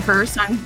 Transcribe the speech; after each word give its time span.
First, 0.00 0.38
I'm 0.38 0.64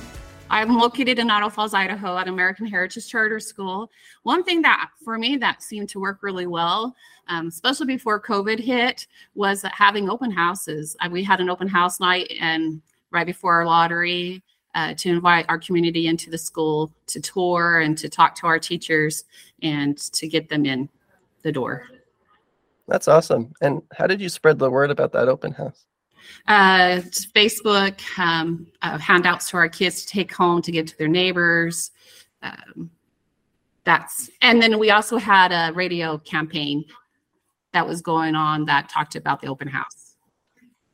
I'm 0.49 0.75
located 0.75 1.19
in 1.19 1.29
Idaho 1.29 1.49
Falls, 1.49 1.73
Idaho, 1.73 2.17
at 2.17 2.27
American 2.27 2.65
Heritage 2.65 3.07
Charter 3.07 3.39
School. 3.39 3.91
One 4.23 4.43
thing 4.43 4.61
that 4.63 4.89
for 5.03 5.17
me 5.17 5.37
that 5.37 5.61
seemed 5.61 5.89
to 5.89 5.99
work 5.99 6.19
really 6.23 6.47
well, 6.47 6.95
um, 7.27 7.47
especially 7.47 7.85
before 7.85 8.19
COVID 8.19 8.59
hit, 8.59 9.07
was 9.35 9.63
having 9.71 10.09
open 10.09 10.31
houses. 10.31 10.95
Uh, 10.99 11.09
we 11.11 11.23
had 11.23 11.39
an 11.39 11.49
open 11.49 11.67
house 11.67 11.99
night 11.99 12.33
and 12.41 12.81
right 13.11 13.25
before 13.25 13.53
our 13.53 13.65
lottery 13.65 14.41
uh, 14.73 14.93
to 14.95 15.09
invite 15.09 15.45
our 15.47 15.59
community 15.59 16.07
into 16.07 16.29
the 16.29 16.37
school 16.37 16.91
to 17.07 17.21
tour 17.21 17.81
and 17.81 17.97
to 17.99 18.09
talk 18.09 18.35
to 18.35 18.47
our 18.47 18.59
teachers 18.59 19.25
and 19.61 19.97
to 19.97 20.27
get 20.27 20.49
them 20.49 20.65
in 20.65 20.89
the 21.43 21.51
door. 21.51 21.87
That's 22.87 23.07
awesome. 23.07 23.53
And 23.61 23.83
how 23.93 24.07
did 24.07 24.19
you 24.19 24.29
spread 24.29 24.57
the 24.57 24.71
word 24.71 24.89
about 24.89 25.11
that 25.13 25.29
open 25.29 25.53
house? 25.53 25.85
Uh, 26.47 27.01
Facebook, 27.35 27.99
um, 28.17 28.67
uh, 28.81 28.97
handouts 28.97 29.49
to 29.49 29.57
our 29.57 29.69
kids 29.69 30.05
to 30.05 30.07
take 30.07 30.33
home 30.33 30.61
to 30.61 30.71
give 30.71 30.87
to 30.87 30.97
their 30.97 31.07
neighbors. 31.07 31.91
Um, 32.41 32.89
that's 33.83 34.29
and 34.41 34.61
then 34.61 34.77
we 34.77 34.91
also 34.91 35.17
had 35.17 35.51
a 35.51 35.73
radio 35.73 36.17
campaign 36.19 36.85
that 37.73 37.87
was 37.87 38.01
going 38.01 38.35
on 38.35 38.65
that 38.65 38.89
talked 38.89 39.15
about 39.15 39.41
the 39.41 39.47
open 39.47 39.67
house. 39.67 40.15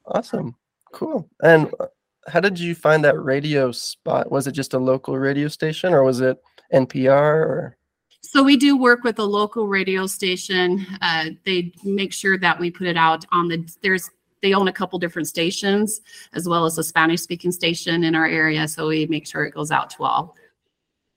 Awesome, 0.05 0.55
cool. 0.91 1.27
And 1.41 1.73
uh, 1.79 1.87
how 2.27 2.39
did 2.39 2.59
you 2.59 2.75
find 2.75 3.03
that 3.03 3.19
radio 3.19 3.71
spot? 3.71 4.31
Was 4.31 4.47
it 4.47 4.53
just 4.53 4.73
a 4.73 4.79
local 4.79 5.17
radio 5.17 5.47
station, 5.47 5.93
or 5.93 6.03
was 6.03 6.21
it 6.21 6.37
NPR? 6.73 7.11
Or 7.11 7.77
so 8.21 8.41
we 8.43 8.57
do 8.57 8.77
work 8.77 9.03
with 9.03 9.19
a 9.19 9.23
local 9.23 9.67
radio 9.67 10.07
station. 10.07 10.85
Uh, 11.01 11.31
they 11.45 11.71
make 11.83 12.13
sure 12.13 12.37
that 12.37 12.59
we 12.59 12.71
put 12.71 12.87
it 12.87 12.97
out 12.97 13.25
on 13.31 13.47
the. 13.47 13.67
There's 13.81 14.09
they 14.45 14.53
own 14.53 14.67
a 14.67 14.73
couple 14.73 14.99
different 14.99 15.27
stations 15.27 16.01
as 16.33 16.47
well 16.47 16.65
as 16.65 16.77
a 16.77 16.83
Spanish 16.83 17.21
speaking 17.21 17.51
station 17.51 18.03
in 18.03 18.13
our 18.13 18.27
area. 18.27 18.67
So 18.67 18.87
we 18.87 19.07
make 19.07 19.25
sure 19.25 19.43
it 19.43 19.55
goes 19.55 19.71
out 19.71 19.89
to 19.91 20.03
all. 20.03 20.35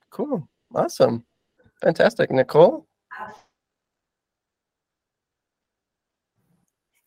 Cool. 0.09 0.49
Awesome. 0.73 1.23
Fantastic. 1.79 2.31
Nicole? 2.31 2.87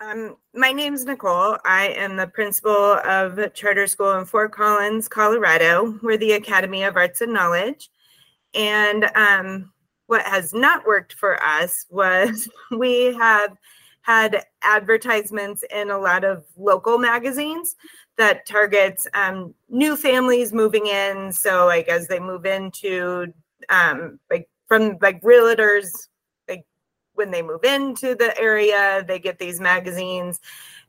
Um, 0.01 0.37
my 0.55 0.71
name 0.73 0.95
is 0.95 1.05
Nicole. 1.05 1.59
I 1.65 1.89
am 1.97 2.17
the 2.17 2.29
principal 2.29 2.71
of 3.05 3.53
Charter 3.53 3.89
School 3.89 4.13
in 4.13 4.25
Fort 4.25 4.53
Collins, 4.53 5.09
Colorado. 5.09 5.99
We're 6.03 6.19
the 6.19 6.33
Academy 6.33 6.85
of 6.85 6.97
Arts 6.97 7.21
and 7.21 7.33
Knowledge. 7.33 7.91
And 8.55 9.11
um, 9.17 9.73
what 10.07 10.23
has 10.23 10.55
not 10.55 10.87
worked 10.87 11.15
for 11.15 11.43
us 11.43 11.85
was 11.91 12.49
we 12.71 13.13
have 13.15 13.57
had 14.03 14.45
advertisements 14.63 15.65
in 15.73 15.91
a 15.91 15.99
lot 15.99 16.25
of 16.25 16.45
local 16.57 16.99
magazines 16.99 17.77
that 18.19 18.47
targets 18.47 19.07
um, 19.15 19.55
new 19.69 19.97
families 19.97 20.53
moving 20.53 20.87
in. 20.87 21.33
So 21.33 21.67
like 21.67 21.89
as 21.89 22.09
they 22.09 22.21
move 22.21 22.45
into 22.45 23.33
um, 23.69 24.19
like 24.31 24.49
from 24.67 24.99
like 25.01 25.23
realtors, 25.23 26.09
like 26.49 26.65
when 27.15 27.31
they 27.31 27.43
move 27.43 27.65
into 27.65 28.15
the 28.15 28.37
area, 28.39 29.05
they 29.07 29.19
get 29.19 29.39
these 29.39 29.61
magazines, 29.61 30.41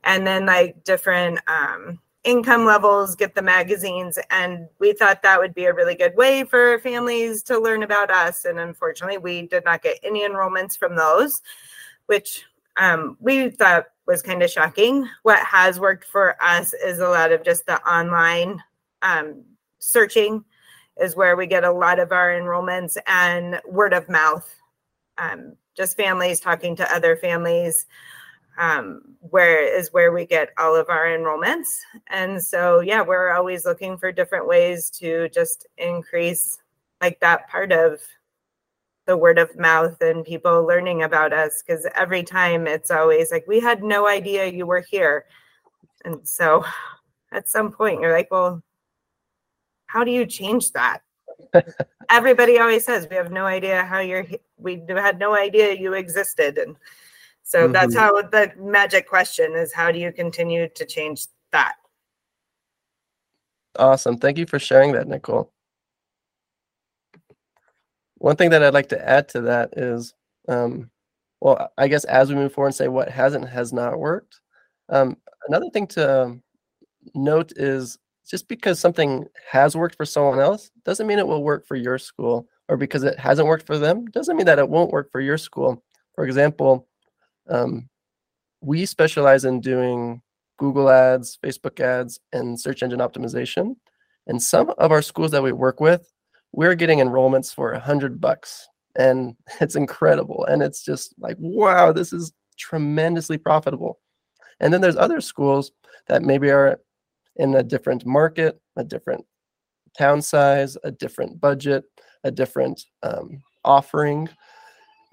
and 0.02 0.26
then 0.26 0.46
like 0.46 0.82
different 0.84 1.38
um, 1.46 2.00
income 2.24 2.64
levels 2.64 3.14
get 3.14 3.34
the 3.34 3.42
magazines. 3.42 4.18
And 4.30 4.68
we 4.80 4.92
thought 4.92 5.22
that 5.22 5.38
would 5.38 5.54
be 5.54 5.66
a 5.66 5.74
really 5.74 5.94
good 5.94 6.16
way 6.16 6.44
for 6.44 6.78
families 6.80 7.42
to 7.44 7.58
learn 7.58 7.82
about 7.82 8.10
us. 8.10 8.44
And 8.44 8.58
unfortunately, 8.58 9.18
we 9.18 9.46
did 9.46 9.64
not 9.64 9.82
get 9.82 9.98
any 10.02 10.26
enrollments 10.26 10.76
from 10.76 10.96
those, 10.96 11.42
which 12.06 12.44
um, 12.76 13.16
we 13.20 13.50
thought 13.50 13.86
was 14.06 14.22
kind 14.22 14.42
of 14.42 14.50
shocking. 14.50 15.08
What 15.22 15.44
has 15.44 15.80
worked 15.80 16.04
for 16.04 16.36
us 16.42 16.72
is 16.72 16.98
a 16.98 17.08
lot 17.08 17.32
of 17.32 17.44
just 17.44 17.66
the 17.66 17.80
online 17.82 18.62
um, 19.02 19.44
searching 19.78 20.44
is 20.96 21.16
where 21.16 21.36
we 21.36 21.46
get 21.46 21.64
a 21.64 21.72
lot 21.72 21.98
of 21.98 22.12
our 22.12 22.30
enrollments 22.30 22.96
and 23.06 23.60
word 23.66 23.92
of 23.92 24.08
mouth. 24.08 24.48
Um, 25.18 25.54
just 25.76 25.96
families 25.96 26.40
talking 26.40 26.76
to 26.76 26.94
other 26.94 27.16
families 27.16 27.86
um, 28.58 29.02
where 29.20 29.64
is 29.64 29.92
where 29.92 30.12
we 30.12 30.26
get 30.26 30.50
all 30.58 30.76
of 30.76 30.88
our 30.88 31.06
enrollments. 31.06 31.68
And 32.08 32.42
so, 32.42 32.80
yeah, 32.80 33.02
we're 33.02 33.30
always 33.30 33.64
looking 33.64 33.98
for 33.98 34.12
different 34.12 34.46
ways 34.46 34.90
to 34.90 35.28
just 35.30 35.66
increase 35.76 36.58
like 37.00 37.20
that 37.20 37.48
part 37.48 37.72
of 37.72 38.00
the 39.06 39.16
word 39.16 39.38
of 39.38 39.56
mouth 39.58 40.00
and 40.00 40.24
people 40.24 40.64
learning 40.64 41.02
about 41.02 41.32
us 41.32 41.62
because 41.62 41.86
every 41.94 42.22
time 42.22 42.66
it's 42.66 42.90
always 42.90 43.30
like 43.30 43.46
we 43.46 43.60
had 43.60 43.82
no 43.82 44.06
idea 44.06 44.46
you 44.46 44.66
were 44.66 44.80
here. 44.80 45.26
And 46.04 46.26
so 46.26 46.64
at 47.32 47.48
some 47.48 47.70
point 47.70 48.00
you're 48.00 48.12
like 48.12 48.30
well 48.30 48.62
how 49.86 50.04
do 50.04 50.10
you 50.10 50.26
change 50.26 50.72
that? 50.72 51.02
Everybody 52.10 52.58
always 52.58 52.84
says 52.84 53.06
we 53.08 53.16
have 53.16 53.30
no 53.30 53.44
idea 53.44 53.84
how 53.84 54.00
you're 54.00 54.26
we 54.56 54.82
had 54.88 55.18
no 55.18 55.34
idea 55.34 55.74
you 55.74 55.92
existed. 55.94 56.58
And 56.58 56.76
so 57.42 57.64
mm-hmm. 57.64 57.72
that's 57.72 57.94
how 57.94 58.20
the 58.22 58.52
magic 58.58 59.08
question 59.08 59.54
is 59.54 59.72
how 59.72 59.92
do 59.92 59.98
you 59.98 60.12
continue 60.12 60.68
to 60.68 60.86
change 60.86 61.26
that? 61.52 61.74
Awesome. 63.78 64.16
Thank 64.16 64.38
you 64.38 64.46
for 64.46 64.58
sharing 64.58 64.92
that 64.92 65.08
nicole 65.08 65.53
one 68.24 68.36
thing 68.36 68.48
that 68.48 68.62
I'd 68.62 68.72
like 68.72 68.88
to 68.88 69.06
add 69.06 69.28
to 69.28 69.42
that 69.42 69.76
is, 69.76 70.14
um, 70.48 70.88
well, 71.42 71.70
I 71.76 71.88
guess 71.88 72.04
as 72.04 72.30
we 72.30 72.36
move 72.36 72.54
forward 72.54 72.68
and 72.68 72.74
say 72.74 72.88
what 72.88 73.10
hasn't 73.10 73.46
has 73.50 73.70
not 73.70 73.98
worked. 73.98 74.40
Um, 74.88 75.18
another 75.46 75.68
thing 75.68 75.86
to 75.88 76.38
note 77.14 77.52
is 77.56 77.98
just 78.26 78.48
because 78.48 78.80
something 78.80 79.26
has 79.50 79.76
worked 79.76 79.96
for 79.96 80.06
someone 80.06 80.40
else 80.40 80.70
doesn't 80.86 81.06
mean 81.06 81.18
it 81.18 81.26
will 81.26 81.44
work 81.44 81.66
for 81.66 81.76
your 81.76 81.98
school, 81.98 82.48
or 82.70 82.78
because 82.78 83.02
it 83.02 83.18
hasn't 83.18 83.46
worked 83.46 83.66
for 83.66 83.76
them 83.76 84.06
doesn't 84.06 84.38
mean 84.38 84.46
that 84.46 84.58
it 84.58 84.70
won't 84.70 84.90
work 84.90 85.12
for 85.12 85.20
your 85.20 85.36
school. 85.36 85.84
For 86.14 86.24
example, 86.24 86.88
um, 87.50 87.90
we 88.62 88.86
specialize 88.86 89.44
in 89.44 89.60
doing 89.60 90.22
Google 90.56 90.88
ads, 90.88 91.38
Facebook 91.44 91.78
ads, 91.78 92.20
and 92.32 92.58
search 92.58 92.82
engine 92.82 93.00
optimization. 93.00 93.76
And 94.26 94.42
some 94.42 94.72
of 94.78 94.92
our 94.92 95.02
schools 95.02 95.30
that 95.32 95.42
we 95.42 95.52
work 95.52 95.78
with 95.78 96.10
we're 96.54 96.74
getting 96.76 97.00
enrollments 97.00 97.52
for 97.52 97.72
a 97.72 97.80
hundred 97.80 98.20
bucks 98.20 98.68
and 98.96 99.34
it's 99.60 99.76
incredible 99.76 100.44
and 100.46 100.62
it's 100.62 100.84
just 100.84 101.14
like 101.18 101.36
wow 101.38 101.92
this 101.92 102.12
is 102.12 102.32
tremendously 102.56 103.38
profitable. 103.38 104.00
And 104.60 104.72
then 104.72 104.80
there's 104.80 104.96
other 104.96 105.20
schools 105.20 105.72
that 106.06 106.22
maybe 106.22 106.50
are 106.50 106.80
in 107.36 107.54
a 107.56 107.62
different 107.62 108.06
market 108.06 108.60
a 108.76 108.84
different 108.84 109.24
town 109.98 110.22
size 110.22 110.76
a 110.84 110.90
different 110.90 111.40
budget 111.40 111.84
a 112.22 112.30
different 112.30 112.84
um, 113.02 113.42
offering 113.64 114.28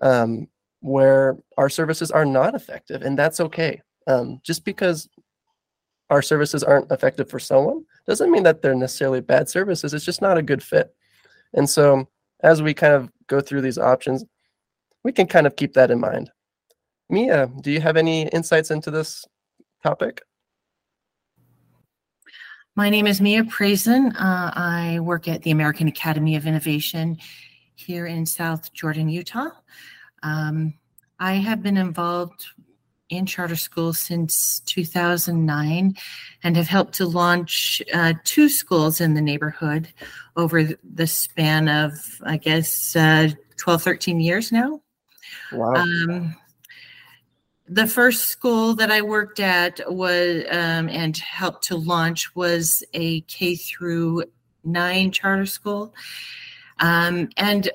um, 0.02 0.48
where 0.82 1.38
our 1.58 1.70
services 1.70 2.12
are 2.12 2.26
not 2.26 2.54
effective 2.54 3.02
and 3.02 3.18
that's 3.18 3.40
okay. 3.40 3.82
Um, 4.08 4.40
just 4.44 4.66
because 4.66 5.08
our 6.10 6.22
services 6.22 6.64
aren't 6.64 6.92
effective 6.92 7.30
for 7.30 7.40
someone 7.40 7.84
doesn't 8.08 8.32
mean 8.32 8.44
that 8.44 8.62
they're 8.62 8.76
necessarily 8.76 9.22
bad 9.22 9.48
services 9.50 9.94
it's 9.94 10.06
just 10.06 10.22
not 10.22 10.38
a 10.38 10.42
good 10.44 10.62
fit 10.62 10.94
and 11.54 11.70
so 11.70 12.08
as 12.44 12.62
we 12.62 12.74
kind 12.74 12.94
of 12.94 13.10
go 13.28 13.42
through 13.42 13.62
these 13.62 13.78
options, 13.78 14.26
we 15.04 15.12
can 15.12 15.28
kind 15.28 15.48
of 15.48 15.56
keep 15.56 15.74
that 15.74 15.92
in 15.92 16.00
mind. 16.00 16.32
Mia, 17.10 17.52
do 17.62 17.72
you 17.72 17.82
have 17.82 17.98
any 17.98 18.28
insights 18.30 18.72
into 18.72 18.92
this 18.92 19.26
topic? 19.84 20.22
My 22.76 22.90
name 22.90 23.06
is 23.06 23.20
Mia 23.20 23.44
Prazen. 23.44 24.16
Uh, 24.16 24.52
I 24.56 25.00
work 25.02 25.28
at 25.28 25.42
the 25.44 25.52
American 25.52 25.90
Academy 25.90 26.38
of 26.38 26.48
Innovation 26.48 27.18
here 27.76 28.06
in 28.06 28.26
South 28.26 28.72
Jordan, 28.72 29.10
Utah. 29.10 29.50
Um, 30.24 30.74
I 31.20 31.34
have 31.34 31.62
been 31.62 31.78
involved 31.78 32.46
in 33.12 33.26
charter 33.26 33.58
schools 33.58 34.00
since 34.00 34.62
2009 34.62 35.96
and 36.44 36.56
have 36.56 36.68
helped 36.68 36.94
to 36.96 37.06
launch 37.06 37.82
uh, 37.94 38.14
two 38.24 38.50
schools 38.50 39.02
in 39.02 39.14
the 39.14 39.22
neighborhood 39.22 39.90
over 40.38 40.64
the 40.64 41.06
span 41.06 41.68
of, 41.68 41.92
I 42.24 42.38
guess, 42.38 42.96
uh, 42.96 43.30
12, 43.58 43.84
13 43.84 44.20
years 44.22 44.52
now. 44.52 44.82
Wow. 45.52 45.74
Um, 45.76 46.36
the 47.68 47.86
first 47.86 48.30
school 48.30 48.76
that 48.76 48.92
I 48.92 49.02
worked 49.02 49.40
at 49.40 49.82
was 49.94 50.44
um, 50.50 50.90
and 50.90 51.16
helped 51.18 51.66
to 51.66 51.76
launch 51.76 52.34
was 52.36 52.84
a 52.94 53.22
K 53.22 53.56
through 53.56 54.24
nine 54.64 55.12
charter 55.12 55.46
school. 55.46 55.94
Um, 56.80 57.30
and 57.38 57.70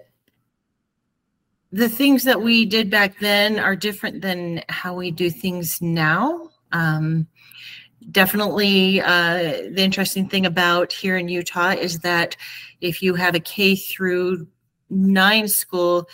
the 1.77 1.89
things 1.91 2.25
that 2.25 2.41
we 2.41 2.65
did 2.65 2.89
back 2.89 3.19
then 3.19 3.59
are 3.59 3.77
different 3.77 4.23
than 4.23 4.63
how 4.71 4.95
we 4.95 5.11
do 5.11 5.29
things 5.29 5.83
now. 5.83 6.49
Um, 6.73 7.27
definitely, 8.11 9.03
uh, 9.03 9.69
the 9.73 9.83
interesting 9.83 10.27
thing 10.27 10.47
about 10.47 10.91
here 10.91 11.19
in 11.19 11.29
Utah 11.29 11.73
is 11.73 11.99
that 11.99 12.35
if 12.81 13.03
you 13.03 13.15
have 13.15 13.35
a 13.35 13.41
K 13.41 13.77
through 13.77 14.47
nine 14.89 15.49
school, 15.49 16.09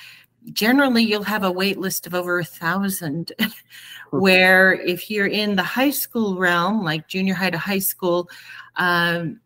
generally 0.53 1.05
you'll 1.05 1.23
have 1.23 1.44
a 1.44 1.53
wait 1.53 1.79
list 1.79 2.09
of 2.09 2.14
over 2.14 2.41
a 2.41 2.44
thousand. 2.44 3.31
Where 4.11 4.73
if 4.73 5.09
you're 5.11 5.29
in 5.29 5.55
the 5.55 5.62
high 5.62 5.91
school 5.91 6.38
realm, 6.38 6.82
like 6.82 7.06
junior 7.06 7.35
high 7.35 7.50
to 7.50 7.56
high 7.56 7.79
school, 7.79 8.29
um, 8.76 9.41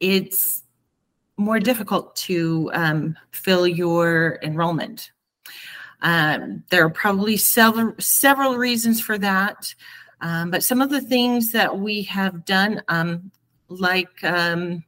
it's 0.00 0.61
more 1.36 1.60
difficult 1.60 2.14
to 2.16 2.70
um, 2.74 3.16
fill 3.30 3.66
your 3.66 4.38
enrollment. 4.42 5.12
Um, 6.02 6.64
there 6.70 6.84
are 6.84 6.90
probably 6.90 7.36
several 7.36 7.94
several 7.98 8.56
reasons 8.56 9.00
for 9.00 9.18
that, 9.18 9.74
um, 10.20 10.50
but 10.50 10.64
some 10.64 10.82
of 10.82 10.90
the 10.90 11.00
things 11.00 11.52
that 11.52 11.78
we 11.78 12.02
have 12.02 12.44
done, 12.44 12.82
um, 12.88 13.30
like 13.68 14.22
um, 14.24 14.84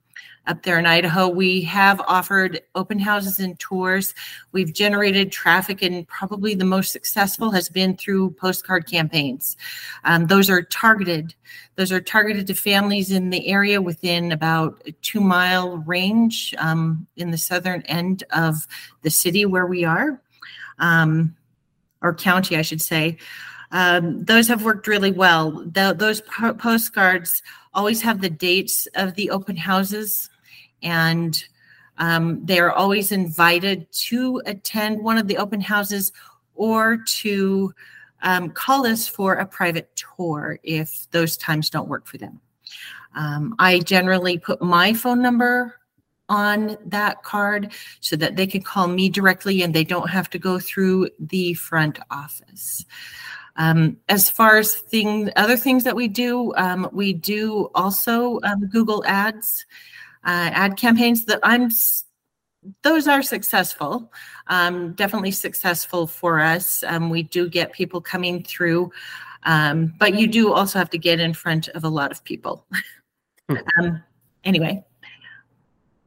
up 0.46 0.62
there 0.62 0.79
in 0.79 0.87
Idaho. 0.87 1.29
We 1.29 1.62
have 1.62 2.00
offered 2.06 2.61
open 2.75 2.99
houses 2.99 3.38
and 3.38 3.58
tours. 3.58 4.14
We've 4.52 4.73
generated 4.73 5.32
traffic, 5.32 5.82
and 5.82 6.06
probably 6.06 6.55
the 6.55 6.64
most 6.64 6.93
successful 6.93 7.50
has 7.52 7.69
been 7.69 7.96
through 7.96 8.32
postcard 8.32 8.87
campaigns. 8.87 9.56
Um, 10.05 10.26
those 10.26 10.50
are 10.50 10.62
targeted. 10.62 11.35
Those 11.76 11.93
are 11.93 12.00
targeted 12.00 12.46
to 12.49 12.55
families 12.55 13.11
in 13.11 13.31
the 13.31 13.49
area 13.49 13.81
within 13.81 14.32
about 14.32 14.82
a 14.87 14.93
two 14.93 15.20
mile 15.20 15.79
range 15.79 16.55
um, 16.58 17.06
in 17.17 17.31
the 17.31 17.38
southern 17.38 17.82
end 17.82 18.25
of 18.31 18.67
the 19.02 19.11
city 19.11 19.46
where 19.46 19.67
we 19.67 19.85
are, 19.85 20.20
um, 20.79 21.35
or 22.02 22.14
county, 22.14 22.56
I 22.56 22.62
should 22.62 22.82
say. 22.82 23.19
Um, 23.73 24.25
those 24.25 24.46
have 24.49 24.62
worked 24.62 24.87
really 24.87 25.11
well. 25.11 25.50
The, 25.50 25.96
those 25.99 26.20
po- 26.20 26.55
postcards 26.55 27.43
always 27.73 28.02
have 28.02 28.20
the 28.20 28.31
dates 28.31 28.87
of 28.94 29.14
the 29.14 29.31
open 29.31 29.56
houses 29.56 30.31
and 30.84 31.44
um, 31.98 32.40
they're 32.44 32.72
always 32.72 33.12
invited 33.12 33.90
to 33.92 34.42
attend 34.46 35.02
one 35.02 35.19
of 35.19 35.26
the 35.28 35.38
open 35.38 35.60
houses 35.60 36.12
or 36.54 36.98
to 37.06 37.72
um, 38.22 38.50
call 38.50 38.86
us 38.86 39.08
for 39.08 39.34
a 39.34 39.46
private 39.46 39.90
tour 39.96 40.58
if 40.62 41.06
those 41.10 41.36
times 41.36 41.70
don't 41.70 41.88
work 41.88 42.06
for 42.06 42.19
them. 42.19 42.40
Um, 43.14 43.54
I 43.58 43.81
generally 43.81 44.38
put 44.38 44.60
my 44.60 44.92
phone 44.92 45.22
number 45.22 45.78
on 46.28 46.76
that 46.86 47.22
card 47.22 47.72
so 48.00 48.16
that 48.16 48.36
they 48.36 48.46
can 48.46 48.62
call 48.62 48.88
me 48.88 49.08
directly 49.08 49.62
and 49.62 49.75
they 49.75 49.84
don't 49.84 50.08
have 50.08 50.31
to 50.31 50.38
go 50.38 50.58
through 50.58 51.10
the 51.19 51.54
front 51.54 51.98
office. 52.10 52.84
Um, 53.56 53.98
as 54.08 54.28
far 54.28 54.56
as 54.56 54.75
thing, 54.75 55.31
other 55.36 55.56
things 55.56 55.84
that 55.84 55.94
we 55.94 56.08
do, 56.08 56.52
um, 56.56 56.88
we 56.92 57.12
do 57.12 57.70
also 57.75 58.40
um, 58.42 58.66
Google 58.66 59.04
Ads 59.06 59.64
uh, 60.24 60.50
ad 60.52 60.76
campaigns 60.76 61.24
that 61.26 61.40
I'm 61.42 61.70
those 62.82 63.06
are 63.06 63.22
successful 63.22 64.10
um, 64.46 64.94
definitely 64.94 65.30
successful 65.30 66.06
for 66.06 66.40
us. 66.40 66.82
Um, 66.86 67.10
we 67.10 67.22
do 67.22 67.48
get 67.48 67.72
people 67.72 68.00
coming 68.00 68.42
through 68.42 68.90
um, 69.44 69.94
but 69.98 70.14
you 70.18 70.26
do 70.26 70.52
also 70.52 70.78
have 70.78 70.90
to 70.90 70.98
get 70.98 71.20
in 71.20 71.34
front 71.34 71.68
of 71.68 71.84
a 71.84 71.88
lot 71.88 72.10
of 72.10 72.24
people. 72.24 72.66
Hmm. 73.48 73.56
um, 73.78 74.02
anyway. 74.44 74.82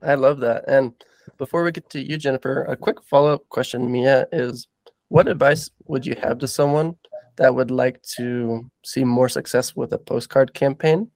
I 0.01 0.15
love 0.15 0.39
that. 0.39 0.67
And 0.67 0.93
before 1.37 1.63
we 1.63 1.71
get 1.71 1.89
to 1.89 2.01
you 2.01 2.17
jennifer 2.17 2.63
a 2.63 2.75
quick 2.75 3.03
follow-up 3.03 3.47
question 3.49 3.91
mia 3.91 4.25
is 4.31 4.67
what 5.09 5.27
advice 5.27 5.69
would 5.85 6.05
you 6.05 6.15
have 6.21 6.39
to 6.39 6.47
someone 6.47 6.95
that 7.35 7.53
would 7.53 7.69
like 7.69 8.01
to 8.01 8.69
see 8.83 9.03
more 9.03 9.29
success 9.29 9.75
with 9.75 9.93
a 9.93 9.97
postcard 9.97 10.53
campaign? 10.53 11.09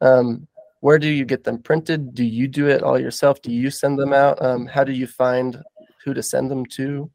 Um, 0.00 0.48
where 0.80 0.98
do 0.98 1.08
you 1.08 1.24
get 1.24 1.44
them 1.44 1.58
printed? 1.58 2.14
Do 2.14 2.24
you 2.24 2.48
do 2.48 2.68
it 2.68 2.82
all 2.82 2.98
yourself? 2.98 3.40
Do 3.42 3.52
you 3.52 3.70
send 3.70 3.98
them 3.98 4.12
out? 4.12 4.42
Um, 4.42 4.66
how 4.66 4.82
do 4.82 4.92
you 4.92 5.06
find 5.06 5.62
who 6.04 6.14
to 6.14 6.22
send 6.22 6.50
them 6.50 6.66
to? 6.66 7.10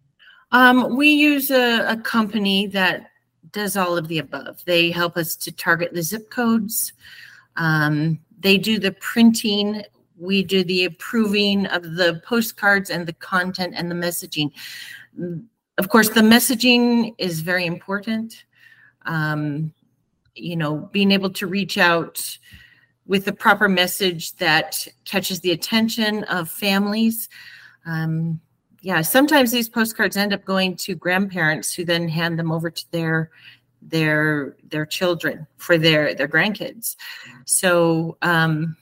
Um, 0.51 0.95
we 0.95 1.09
use 1.09 1.49
a, 1.51 1.85
a, 1.89 1.97
company 1.97 2.67
that 2.67 3.09
does 3.51 3.75
all 3.75 3.97
of 3.97 4.07
the 4.07 4.19
above. 4.19 4.63
They 4.65 4.91
help 4.91 5.17
us 5.17 5.35
to 5.37 5.51
target 5.51 5.93
the 5.93 6.03
zip 6.03 6.29
codes. 6.29 6.93
Um, 7.55 8.19
they 8.39 8.57
do 8.57 8.79
the 8.79 8.91
printing. 8.91 9.83
We 10.17 10.43
do 10.43 10.63
the 10.63 10.85
approving 10.85 11.65
of 11.65 11.95
the 11.95 12.21
postcards 12.25 12.89
and 12.91 13.07
the 13.07 13.13
content 13.13 13.73
and 13.75 13.89
the 13.89 13.95
messaging. 13.95 14.51
Of 15.77 15.89
course, 15.89 16.09
the 16.09 16.21
messaging 16.21 17.15
is 17.17 17.41
very 17.41 17.65
important. 17.65 18.45
Um, 19.05 19.73
you 20.35 20.55
know, 20.55 20.89
being 20.91 21.11
able 21.11 21.31
to 21.31 21.47
reach 21.47 21.77
out 21.77 22.37
with 23.07 23.25
the 23.25 23.33
proper 23.33 23.69
message 23.69 24.35
that 24.37 24.87
catches 25.05 25.41
the 25.41 25.51
attention 25.51 26.23
of 26.25 26.49
families. 26.49 27.29
Um, 27.85 28.39
yeah, 28.81 29.01
sometimes 29.01 29.51
these 29.51 29.69
postcards 29.69 30.17
end 30.17 30.33
up 30.33 30.45
going 30.45 30.75
to 30.77 30.95
grandparents 30.95 31.73
who 31.73 31.85
then 31.85 32.07
hand 32.07 32.37
them 32.37 32.51
over 32.51 32.69
to 32.69 32.91
their 32.91 33.31
their 33.81 34.55
their 34.69 34.85
children 34.85 35.45
for 35.57 35.77
their 35.77 36.15
their 36.15 36.27
grandkids. 36.27 36.95
So 37.45 38.17
um, 38.21 38.75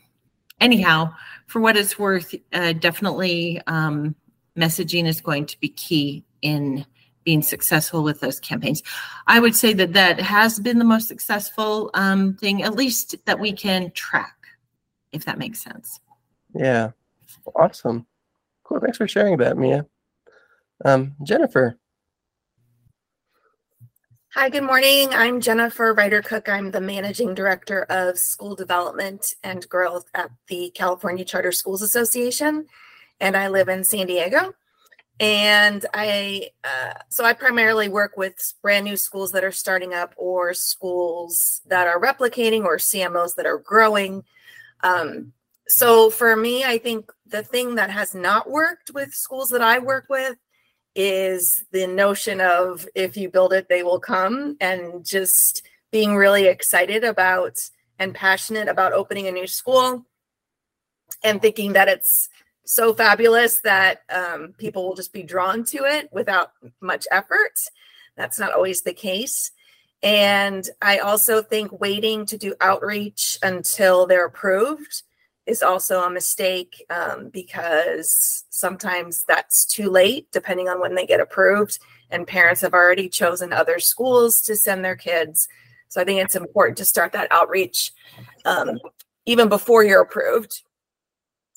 anyhow, 0.59 1.13
for 1.47 1.59
what 1.59 1.77
it's 1.77 1.99
worth, 1.99 2.33
uh, 2.53 2.73
definitely 2.73 3.61
um, 3.67 4.15
messaging 4.57 5.07
is 5.07 5.21
going 5.21 5.45
to 5.47 5.59
be 5.59 5.69
key 5.69 6.23
in 6.41 6.85
being 7.23 7.41
successful 7.41 8.03
with 8.03 8.19
those 8.19 8.39
campaigns. 8.39 8.83
I 9.27 9.39
would 9.39 9.55
say 9.55 9.73
that 9.73 9.93
that 9.93 10.19
has 10.19 10.59
been 10.59 10.79
the 10.79 10.85
most 10.85 11.07
successful 11.07 11.89
um, 11.93 12.35
thing, 12.35 12.63
at 12.63 12.75
least 12.75 13.15
that 13.25 13.39
we 13.39 13.53
can 13.53 13.91
track, 13.91 14.35
if 15.11 15.25
that 15.25 15.37
makes 15.37 15.63
sense. 15.63 15.99
Yeah, 16.55 16.91
awesome. 17.55 18.05
Cool. 18.63 18.79
Thanks 18.79 18.97
for 18.97 19.07
sharing 19.07 19.37
that, 19.37 19.57
Mia. 19.57 19.85
Um, 20.85 21.15
Jennifer. 21.23 21.77
Hi, 24.35 24.49
good 24.49 24.63
morning. 24.63 25.09
I'm 25.11 25.39
Jennifer 25.41 25.93
Ryder 25.93 26.23
Cook. 26.23 26.49
I'm 26.49 26.71
the 26.71 26.81
managing 26.81 27.35
director 27.35 27.83
of 27.83 28.17
school 28.17 28.55
development 28.55 29.35
and 29.43 29.67
growth 29.69 30.09
at 30.15 30.31
the 30.47 30.71
California 30.73 31.23
Charter 31.23 31.51
Schools 31.51 31.83
Association, 31.83 32.65
and 33.19 33.37
I 33.37 33.47
live 33.49 33.69
in 33.69 33.83
San 33.83 34.07
Diego 34.07 34.55
and 35.19 35.85
i 35.93 36.49
uh, 36.63 36.93
so 37.09 37.23
i 37.23 37.33
primarily 37.33 37.87
work 37.87 38.17
with 38.17 38.53
brand 38.61 38.83
new 38.83 38.97
schools 38.97 39.31
that 39.31 39.43
are 39.43 39.51
starting 39.51 39.93
up 39.93 40.13
or 40.17 40.53
schools 40.53 41.61
that 41.67 41.87
are 41.87 42.01
replicating 42.01 42.63
or 42.65 42.77
cmos 42.77 43.35
that 43.35 43.45
are 43.45 43.59
growing. 43.59 44.23
Um, 44.81 45.33
so 45.67 46.09
for 46.09 46.35
me 46.35 46.63
i 46.63 46.77
think 46.77 47.11
the 47.25 47.43
thing 47.43 47.75
that 47.75 47.89
has 47.89 48.13
not 48.13 48.49
worked 48.49 48.91
with 48.93 49.13
schools 49.13 49.49
that 49.49 49.61
i 49.61 49.79
work 49.79 50.05
with 50.09 50.35
is 50.95 51.63
the 51.71 51.87
notion 51.87 52.41
of 52.41 52.87
if 52.95 53.15
you 53.15 53.29
build 53.29 53.53
it 53.53 53.69
they 53.69 53.83
will 53.83 53.99
come 53.99 54.57
and 54.59 55.05
just 55.05 55.63
being 55.91 56.15
really 56.15 56.47
excited 56.47 57.03
about 57.03 57.57
and 57.99 58.13
passionate 58.13 58.67
about 58.67 58.93
opening 58.93 59.27
a 59.27 59.31
new 59.31 59.47
school 59.47 60.05
and 61.23 61.41
thinking 61.41 61.73
that 61.73 61.87
it's 61.87 62.29
so 62.65 62.93
fabulous 62.93 63.59
that 63.61 64.01
um, 64.09 64.53
people 64.57 64.87
will 64.87 64.95
just 64.95 65.13
be 65.13 65.23
drawn 65.23 65.63
to 65.65 65.85
it 65.85 66.09
without 66.11 66.51
much 66.81 67.05
effort. 67.11 67.59
That's 68.15 68.39
not 68.39 68.53
always 68.53 68.81
the 68.81 68.93
case. 68.93 69.51
And 70.01 70.69
I 70.81 70.99
also 70.99 71.41
think 71.41 71.79
waiting 71.79 72.25
to 72.25 72.37
do 72.37 72.53
outreach 72.59 73.37
until 73.41 74.05
they're 74.05 74.25
approved 74.25 75.03
is 75.45 75.61
also 75.61 76.01
a 76.01 76.09
mistake 76.09 76.85
um, 76.89 77.29
because 77.29 78.45
sometimes 78.49 79.23
that's 79.27 79.65
too 79.65 79.89
late, 79.89 80.27
depending 80.31 80.69
on 80.69 80.79
when 80.79 80.95
they 80.95 81.05
get 81.05 81.19
approved. 81.19 81.79
And 82.11 82.27
parents 82.27 82.61
have 82.61 82.73
already 82.73 83.09
chosen 83.09 83.51
other 83.51 83.79
schools 83.79 84.41
to 84.41 84.55
send 84.55 84.85
their 84.85 84.95
kids. 84.95 85.47
So 85.89 86.01
I 86.01 86.05
think 86.05 86.21
it's 86.21 86.35
important 86.35 86.77
to 86.77 86.85
start 86.85 87.11
that 87.13 87.31
outreach 87.31 87.91
um, 88.45 88.79
even 89.25 89.49
before 89.49 89.83
you're 89.83 90.01
approved 90.01 90.63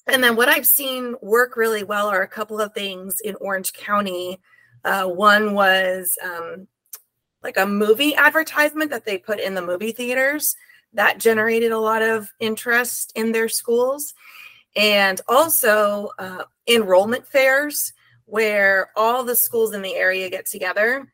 and 0.07 0.23
then 0.23 0.37
what 0.37 0.49
I've 0.49 0.67
seen 0.67 1.17
work 1.21 1.57
really 1.57 1.85
well 1.85 2.09
are 2.09 2.23
a 2.23 2.29
couple 2.29 2.61
of 2.61 2.73
things 2.73 3.21
in 3.21 3.35
Orange 3.41 3.73
County. 3.73 4.41
Uh, 4.85 5.07
one 5.07 5.55
was 5.55 6.17
um, 6.23 6.69
like 7.43 7.57
a 7.57 7.67
movie 7.67 8.15
advertisement 8.15 8.91
that 8.91 9.05
they 9.05 9.19
put 9.19 9.41
in 9.41 9.55
the 9.55 9.63
movie 9.63 9.93
theaters 9.93 10.57
that 10.93 11.19
generated 11.19 11.73
a 11.73 11.79
lot 11.79 12.03
of 12.03 12.29
interest 12.41 13.13
in 13.15 13.33
their 13.33 13.49
schools. 13.49 14.15
And 14.77 15.21
also 15.27 16.11
uh, 16.19 16.45
enrollment 16.69 17.27
fairs 17.27 17.93
where 18.27 18.91
all 18.97 19.25
the 19.25 19.37
schools 19.37 19.75
in 19.75 19.83
the 19.83 19.95
area 19.95 20.29
get 20.31 20.47
together. 20.47 21.13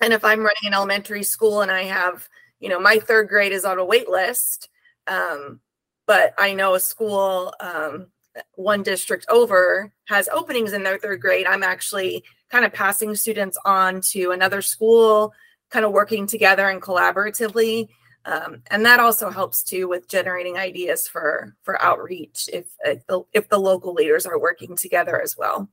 And 0.00 0.12
if 0.12 0.24
I'm 0.24 0.40
running 0.40 0.64
an 0.64 0.74
elementary 0.74 1.22
school 1.22 1.62
and 1.62 1.70
I 1.70 1.84
have, 1.84 2.28
you 2.60 2.68
know, 2.68 2.80
my 2.80 2.98
third 2.98 3.28
grade 3.28 3.52
is 3.52 3.64
on 3.64 3.78
a 3.78 3.84
wait 3.84 4.08
list, 4.08 4.68
um, 5.06 5.60
but 6.06 6.34
I 6.38 6.54
know 6.54 6.74
a 6.74 6.80
school, 6.80 7.52
um, 7.60 8.06
one 8.54 8.82
district 8.82 9.26
over, 9.28 9.92
has 10.06 10.28
openings 10.28 10.72
in 10.72 10.82
their 10.82 10.98
third 10.98 11.20
grade. 11.20 11.46
I'm 11.46 11.62
actually 11.62 12.24
kind 12.50 12.64
of 12.64 12.72
passing 12.72 13.14
students 13.14 13.58
on 13.64 14.00
to 14.12 14.30
another 14.30 14.62
school, 14.62 15.32
kind 15.70 15.84
of 15.84 15.92
working 15.92 16.26
together 16.26 16.68
and 16.68 16.80
collaboratively. 16.80 17.88
Um, 18.24 18.62
and 18.70 18.84
that 18.84 19.00
also 19.00 19.30
helps 19.30 19.62
too 19.62 19.88
with 19.88 20.08
generating 20.08 20.58
ideas 20.58 21.06
for 21.06 21.54
for 21.62 21.80
outreach 21.80 22.48
if 22.52 22.66
if 22.84 23.06
the, 23.06 23.22
if 23.32 23.48
the 23.48 23.58
local 23.58 23.94
leaders 23.94 24.26
are 24.26 24.38
working 24.38 24.76
together 24.76 25.20
as 25.20 25.36
well. 25.36 25.68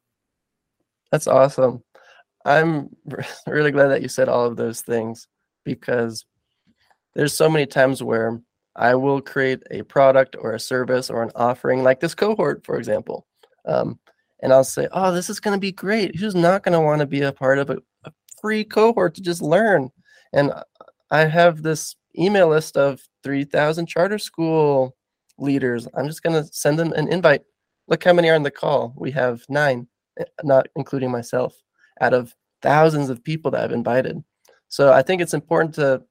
That's 1.12 1.28
awesome. 1.28 1.84
I'm 2.46 2.96
really 3.48 3.72
glad 3.72 3.88
that 3.88 4.02
you 4.02 4.08
said 4.08 4.30
all 4.30 4.46
of 4.46 4.56
those 4.56 4.82
things 4.82 5.28
because 5.63 6.25
there's 7.16 7.34
so 7.34 7.50
many 7.50 7.66
times 7.66 8.04
where 8.04 8.42
I 8.75 8.96
will 8.96 9.22
create 9.22 9.63
a 9.72 9.84
product 9.84 10.36
or 10.39 10.53
a 10.53 10.60
service 10.60 11.10
or 11.10 11.24
an 11.24 11.32
offering 11.36 11.84
like 11.84 12.00
this 12.00 12.15
cohort, 12.15 12.65
for 12.65 12.77
example. 12.77 13.27
Um, 13.65 14.00
and 14.42 14.51
I'll 14.51 14.63
say, 14.63 14.88
oh, 14.92 15.12
this 15.13 15.30
is 15.30 15.39
going 15.39 15.56
to 15.56 15.62
be 15.62 15.72
great. 15.72 16.15
Who's 16.15 16.36
not 16.36 16.63
going 16.63 16.74
to 16.74 16.82
want 16.82 17.00
to 17.00 17.06
be 17.06 17.22
a 17.22 17.32
part 17.32 17.60
of 17.60 17.70
a, 17.70 17.77
a 18.03 18.12
free 18.42 18.63
cohort 18.63 19.15
to 19.15 19.22
just 19.22 19.42
learn? 19.42 19.89
And 20.34 20.51
I 21.12 21.25
have 21.25 21.62
this 21.62 21.96
email 22.18 22.50
list 22.50 22.75
of 22.75 23.01
3,000 23.24 23.86
charter 23.86 24.18
school 24.18 24.96
leaders. 25.38 25.88
I'm 25.94 26.08
just 26.08 26.24
going 26.24 26.42
to 26.42 26.51
send 26.51 26.77
them 26.77 26.92
an 26.94 27.08
invite. 27.08 27.42
Look 27.88 28.03
how 28.03 28.13
many 28.13 28.30
are 28.30 28.36
on 28.36 28.44
the 28.44 28.51
call. 28.51 28.94
We 28.98 29.12
have 29.12 29.44
nine, 29.50 29.88
eh, 30.20 30.25
not 30.44 30.68
including 30.75 31.12
myself, 31.12 31.56
out 32.01 32.13
of 32.13 32.36
thousands 32.62 33.10
of 33.10 33.24
people 33.24 33.51
that 33.51 33.63
I've 33.63 33.72
invited. 33.72 34.24
So 34.68 34.92
I 34.92 35.03
think 35.03 35.22
it's 35.22 35.34
important 35.34 35.75
to 35.75 36.03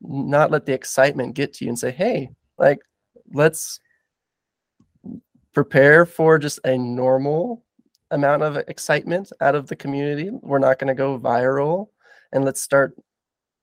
not 0.00 0.50
let 0.50 0.66
the 0.66 0.72
excitement 0.72 1.34
get 1.34 1.54
to 1.54 1.64
you 1.64 1.70
and 1.70 1.78
say, 1.78 1.90
hey, 1.90 2.30
like, 2.58 2.78
let's 3.32 3.80
prepare 5.54 6.06
for 6.06 6.38
just 6.38 6.60
a 6.64 6.76
normal 6.76 7.64
amount 8.10 8.42
of 8.42 8.56
excitement 8.68 9.32
out 9.40 9.54
of 9.54 9.66
the 9.66 9.76
community. 9.76 10.30
We're 10.30 10.58
not 10.58 10.78
going 10.78 10.88
to 10.88 10.94
go 10.94 11.18
viral. 11.18 11.88
And 12.32 12.44
let's 12.44 12.60
start, 12.60 12.94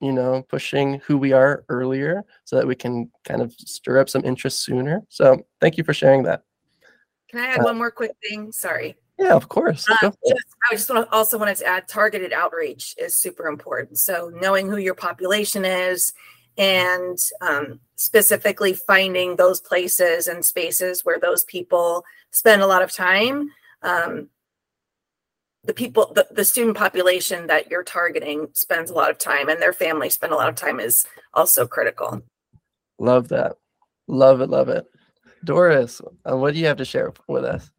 you 0.01 0.11
know, 0.11 0.43
pushing 0.49 0.99
who 1.05 1.17
we 1.17 1.33
are 1.33 1.63
earlier 1.69 2.23
so 2.43 2.55
that 2.55 2.67
we 2.67 2.75
can 2.75 3.11
kind 3.23 3.41
of 3.41 3.53
stir 3.53 3.99
up 3.99 4.09
some 4.09 4.25
interest 4.25 4.63
sooner. 4.63 5.03
So 5.09 5.45
thank 5.61 5.77
you 5.77 5.83
for 5.83 5.93
sharing 5.93 6.23
that. 6.23 6.41
Can 7.29 7.39
I 7.39 7.47
add 7.47 7.59
uh, 7.59 7.63
one 7.63 7.77
more 7.77 7.91
quick 7.91 8.11
thing? 8.27 8.51
Sorry. 8.51 8.95
Yeah, 9.17 9.33
of 9.33 9.47
course. 9.47 9.89
Uh, 9.89 9.95
just, 10.01 10.17
I 10.71 10.75
just 10.75 10.89
want 10.89 11.07
to 11.07 11.15
also 11.15 11.37
wanted 11.37 11.57
to 11.57 11.65
add 11.65 11.87
targeted 11.87 12.33
outreach 12.33 12.95
is 12.97 13.15
super 13.15 13.47
important. 13.47 13.97
So 13.97 14.31
knowing 14.41 14.69
who 14.69 14.77
your 14.77 14.95
population 14.95 15.63
is 15.63 16.13
and 16.57 17.17
um, 17.41 17.79
specifically 17.95 18.73
finding 18.73 19.35
those 19.35 19.61
places 19.61 20.27
and 20.27 20.43
spaces 20.43 21.03
where 21.03 21.19
those 21.19 21.43
people 21.45 22.03
spend 22.31 22.61
a 22.61 22.67
lot 22.67 22.81
of 22.81 22.91
time. 22.91 23.51
Um, 23.81 24.29
the 25.63 25.73
people, 25.73 26.11
the, 26.13 26.27
the 26.31 26.45
student 26.45 26.77
population 26.77 27.47
that 27.47 27.71
you're 27.71 27.83
targeting 27.83 28.49
spends 28.53 28.91
a 28.91 28.93
lot 28.93 29.09
of 29.09 29.17
time 29.17 29.49
and 29.49 29.61
their 29.61 29.73
family 29.73 30.09
spend 30.09 30.31
a 30.31 30.35
lot 30.35 30.49
of 30.49 30.55
time 30.55 30.79
is 30.79 31.05
also 31.33 31.65
critical. 31.65 32.21
Love 32.99 33.29
that. 33.29 33.57
Love 34.07 34.41
it. 34.41 34.49
Love 34.49 34.69
it. 34.69 34.85
Doris, 35.43 36.01
uh, 36.29 36.37
what 36.37 36.53
do 36.53 36.59
you 36.59 36.65
have 36.67 36.77
to 36.77 36.85
share 36.85 37.13
with 37.27 37.45
us? 37.45 37.69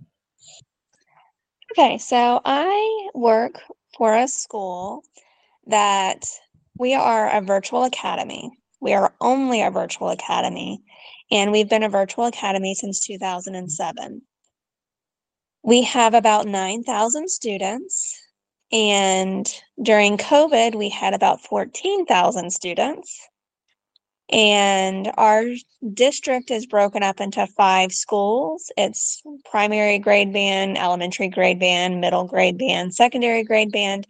Okay, 1.79 1.99
so 1.99 2.41
I 2.43 3.11
work 3.13 3.61
for 3.99 4.17
a 4.17 4.29
school 4.29 5.05
that 5.67 6.25
we 6.79 6.95
are 6.95 7.29
a 7.29 7.43
virtual 7.43 7.85
academy. 7.85 8.51
We 8.81 8.95
are 8.95 9.13
only 9.21 9.61
a 9.61 9.71
virtual 9.71 10.09
academy, 10.09 10.81
and 11.31 11.53
we've 11.53 11.69
been 11.69 11.83
a 11.83 11.91
virtual 11.91 12.25
academy 12.25 12.75
since 12.75 13.05
2007. 13.05 14.23
We 15.65 15.83
have 15.83 16.15
about 16.15 16.47
9,000 16.47 17.29
students, 17.29 18.23
and 18.73 19.47
during 19.83 20.17
COVID, 20.17 20.77
we 20.77 20.89
had 20.89 21.13
about 21.13 21.43
14,000 21.43 22.51
students. 22.51 23.21
And 24.31 25.13
our 25.17 25.45
district 25.95 26.51
is 26.51 26.67
broken 26.67 27.03
up 27.03 27.21
into 27.21 27.47
five 27.47 27.93
schools. 27.93 28.73
It's 28.77 29.23
primary 29.45 29.99
grade 29.99 30.33
band, 30.33 30.79
elementary 30.79 31.29
grade 31.29 31.61
band, 31.61 32.01
middle 32.01 32.25
grade 32.25 32.59
band, 32.59 32.95
secondary 32.95 33.45
grade 33.45 33.71
band. 33.71 34.07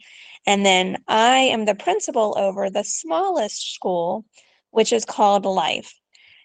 And 0.47 0.65
then 0.65 1.03
I 1.07 1.39
am 1.39 1.65
the 1.65 1.75
principal 1.75 2.35
over 2.39 2.71
the 2.71 2.85
smallest 2.85 3.75
school, 3.75 4.25
which 4.71 4.93
is 4.93 5.05
called 5.05 5.45
Life. 5.45 5.93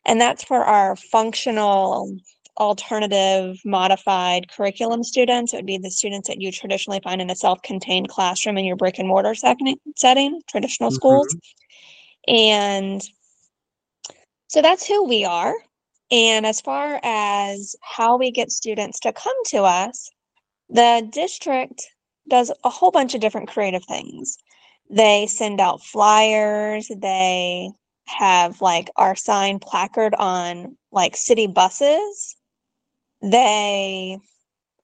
And 0.05 0.19
that's 0.19 0.43
for 0.43 0.65
our 0.65 0.95
functional 0.95 2.17
alternative 2.59 3.57
modified 3.63 4.51
curriculum 4.51 5.03
students. 5.03 5.53
It 5.53 5.57
would 5.57 5.65
be 5.65 5.77
the 5.77 5.91
students 5.91 6.27
that 6.27 6.41
you 6.41 6.51
traditionally 6.51 6.99
find 7.03 7.21
in 7.21 7.29
a 7.29 7.35
self-contained 7.35 8.09
classroom 8.09 8.57
in 8.57 8.65
your 8.65 8.75
brick 8.75 8.99
and 8.99 9.07
mortar 9.07 9.33
setting, 9.35 9.77
setting 9.95 10.41
traditional 10.49 10.89
mm-hmm. 10.89 10.95
schools. 10.95 11.35
And 12.27 13.01
so 14.51 14.61
that's 14.61 14.85
who 14.85 15.05
we 15.05 15.23
are. 15.23 15.55
And 16.11 16.45
as 16.45 16.59
far 16.59 16.99
as 17.03 17.73
how 17.81 18.17
we 18.17 18.31
get 18.31 18.51
students 18.51 18.99
to 18.99 19.13
come 19.13 19.45
to 19.45 19.59
us, 19.59 20.11
the 20.67 21.07
district 21.09 21.87
does 22.29 22.51
a 22.65 22.69
whole 22.69 22.91
bunch 22.91 23.15
of 23.15 23.21
different 23.21 23.47
creative 23.47 23.85
things. 23.85 24.35
They 24.89 25.27
send 25.27 25.61
out 25.61 25.81
flyers, 25.81 26.91
they 26.93 27.69
have 28.07 28.59
like 28.59 28.89
our 28.97 29.15
sign 29.15 29.59
placard 29.59 30.15
on 30.15 30.75
like 30.91 31.15
city 31.15 31.47
buses. 31.47 32.35
They, 33.21 34.17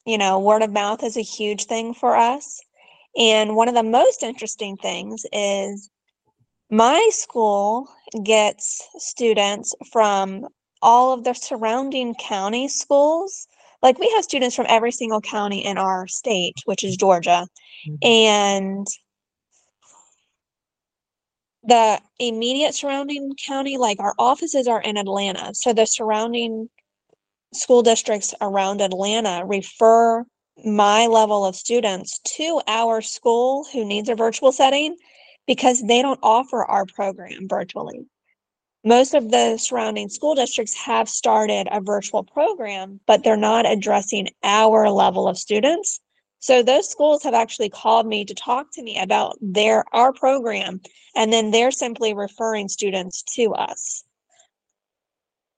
you 0.05 0.17
know, 0.17 0.39
word 0.39 0.61
of 0.61 0.71
mouth 0.71 1.03
is 1.03 1.17
a 1.17 1.21
huge 1.21 1.65
thing 1.65 1.93
for 1.93 2.15
us. 2.15 2.61
And 3.17 3.57
one 3.57 3.67
of 3.67 3.75
the 3.75 3.83
most 3.83 4.23
interesting 4.23 4.77
things 4.77 5.25
is 5.33 5.89
my 6.69 7.09
school 7.11 7.89
gets 8.23 8.81
students 8.97 9.75
from 9.91 10.47
all 10.81 11.13
of 11.13 11.23
the 11.23 11.33
surrounding 11.33 12.15
county 12.15 12.67
schools. 12.67 13.47
Like 13.81 13.99
we 13.99 14.09
have 14.11 14.23
students 14.23 14.55
from 14.55 14.65
every 14.69 14.91
single 14.91 15.21
county 15.21 15.63
in 15.63 15.77
our 15.77 16.07
state, 16.07 16.55
which 16.65 16.83
is 16.83 16.97
Georgia. 16.97 17.47
Mm-hmm. 17.87 18.07
And 18.07 18.87
the 21.63 21.99
immediate 22.19 22.73
surrounding 22.73 23.33
county, 23.45 23.77
like 23.77 23.99
our 23.99 24.13
offices 24.17 24.67
are 24.67 24.81
in 24.81 24.97
Atlanta. 24.97 25.53
So 25.53 25.73
the 25.73 25.85
surrounding 25.85 26.69
school 27.53 27.81
districts 27.81 28.33
around 28.41 28.81
Atlanta 28.81 29.45
refer 29.45 30.25
my 30.65 31.07
level 31.07 31.45
of 31.45 31.55
students 31.55 32.19
to 32.19 32.61
our 32.67 33.01
school 33.01 33.65
who 33.71 33.85
needs 33.85 34.09
a 34.09 34.15
virtual 34.15 34.51
setting 34.51 34.95
because 35.47 35.81
they 35.81 36.01
don't 36.01 36.19
offer 36.21 36.63
our 36.63 36.85
program 36.85 37.47
virtually. 37.47 38.05
Most 38.83 39.13
of 39.13 39.31
the 39.31 39.57
surrounding 39.57 40.09
school 40.09 40.35
districts 40.35 40.75
have 40.75 41.09
started 41.09 41.67
a 41.71 41.81
virtual 41.81 42.23
program, 42.23 42.99
but 43.07 43.23
they're 43.23 43.35
not 43.35 43.69
addressing 43.69 44.29
our 44.43 44.89
level 44.89 45.27
of 45.27 45.37
students. 45.37 45.99
So 46.39 46.61
those 46.61 46.89
schools 46.89 47.23
have 47.23 47.33
actually 47.33 47.69
called 47.69 48.05
me 48.05 48.23
to 48.25 48.33
talk 48.33 48.67
to 48.73 48.83
me 48.83 48.99
about 48.99 49.37
their 49.41 49.83
our 49.91 50.13
program 50.13 50.81
and 51.15 51.33
then 51.33 51.49
they're 51.49 51.71
simply 51.71 52.13
referring 52.13 52.69
students 52.69 53.23
to 53.35 53.53
us. 53.53 54.03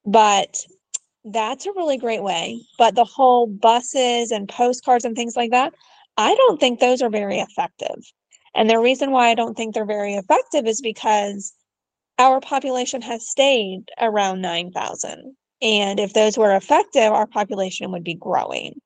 But 0.06 0.56
that's 1.24 1.66
a 1.66 1.72
really 1.72 1.98
great 1.98 2.22
way. 2.22 2.62
But 2.78 2.94
the 2.94 3.04
whole 3.04 3.46
buses 3.46 4.30
and 4.30 4.48
postcards 4.48 5.04
and 5.04 5.14
things 5.14 5.36
like 5.36 5.50
that, 5.50 5.74
I 6.16 6.34
don't 6.34 6.58
think 6.58 6.80
those 6.80 7.02
are 7.02 7.10
very 7.10 7.38
effective. 7.38 8.02
And 8.54 8.68
the 8.68 8.78
reason 8.78 9.10
why 9.10 9.30
I 9.30 9.34
don't 9.34 9.56
think 9.56 9.74
they're 9.74 9.84
very 9.84 10.14
effective 10.14 10.66
is 10.66 10.80
because 10.80 11.52
our 12.18 12.40
population 12.40 13.00
has 13.02 13.28
stayed 13.28 13.84
around 14.00 14.42
9,000. 14.42 15.36
And 15.62 16.00
if 16.00 16.12
those 16.12 16.36
were 16.36 16.54
effective, 16.54 17.12
our 17.12 17.26
population 17.26 17.92
would 17.92 18.04
be 18.04 18.14
growing. 18.14 18.80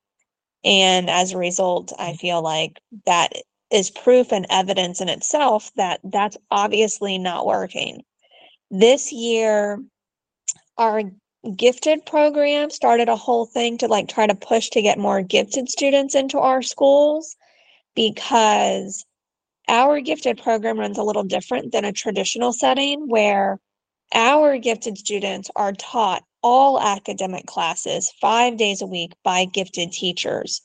And 0.65 1.11
as 1.11 1.33
a 1.33 1.39
result, 1.39 1.93
I 1.99 2.15
feel 2.15 2.43
like 2.43 2.81
that 3.07 3.33
is 3.71 3.91
proof 3.91 4.33
and 4.33 4.47
evidence 4.51 5.01
in 5.01 5.09
itself 5.09 5.71
that 5.77 6.01
that's 6.05 6.37
obviously 6.51 7.19
not 7.19 7.47
working. 7.47 8.03
This 8.71 9.13
year, 9.13 9.83
our 10.79 11.03
gifted 11.57 12.07
program 12.07 12.71
started 12.71 13.09
a 13.09 13.17
whole 13.17 13.47
thing 13.47 13.79
to 13.79 13.89
like 13.89 14.09
try 14.09 14.27
to 14.27 14.35
push 14.35 14.71
to 14.71 14.83
get 14.83 14.99
more 14.99 15.23
gifted 15.23 15.69
students 15.69 16.15
into 16.15 16.39
our 16.39 16.63
schools 16.63 17.37
because 17.95 19.05
our 19.69 20.01
gifted 20.01 20.43
program 20.43 20.79
runs 20.79 20.99
a 20.99 21.03
little 21.03 21.25
different 21.25 21.73
than 21.73 21.85
a 21.85 21.93
traditional 21.93 22.53
setting 22.53 23.09
where 23.09 23.59
our 24.15 24.59
gifted 24.59 24.99
students 24.99 25.51
are 25.57 25.73
taught 25.73 26.23
all 26.43 26.81
academic 26.81 27.47
classes 27.47 28.13
five 28.21 28.57
days 28.57 28.83
a 28.83 28.87
week 28.87 29.13
by 29.25 29.47
gifted 29.47 29.93
teachers. 29.93 30.61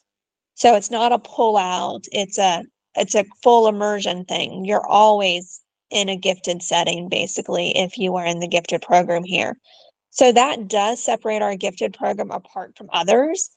So 0.55 0.75
it's 0.75 0.91
not 0.91 1.13
a 1.13 1.19
pull 1.19 1.57
out, 1.57 2.05
it's 2.11 2.37
a 2.37 2.63
it's 2.95 3.15
a 3.15 3.25
full 3.41 3.67
immersion 3.67 4.25
thing. 4.25 4.65
You're 4.65 4.85
always 4.85 5.61
in 5.89 6.09
a 6.09 6.17
gifted 6.17 6.61
setting, 6.61 7.07
basically, 7.07 7.77
if 7.77 7.97
you 7.97 8.15
are 8.17 8.25
in 8.25 8.39
the 8.39 8.47
gifted 8.47 8.81
program 8.81 9.23
here. 9.23 9.57
So 10.09 10.31
that 10.31 10.67
does 10.67 11.03
separate 11.03 11.41
our 11.41 11.55
gifted 11.55 11.93
program 11.93 12.31
apart 12.31 12.75
from 12.77 12.89
others. 12.91 13.49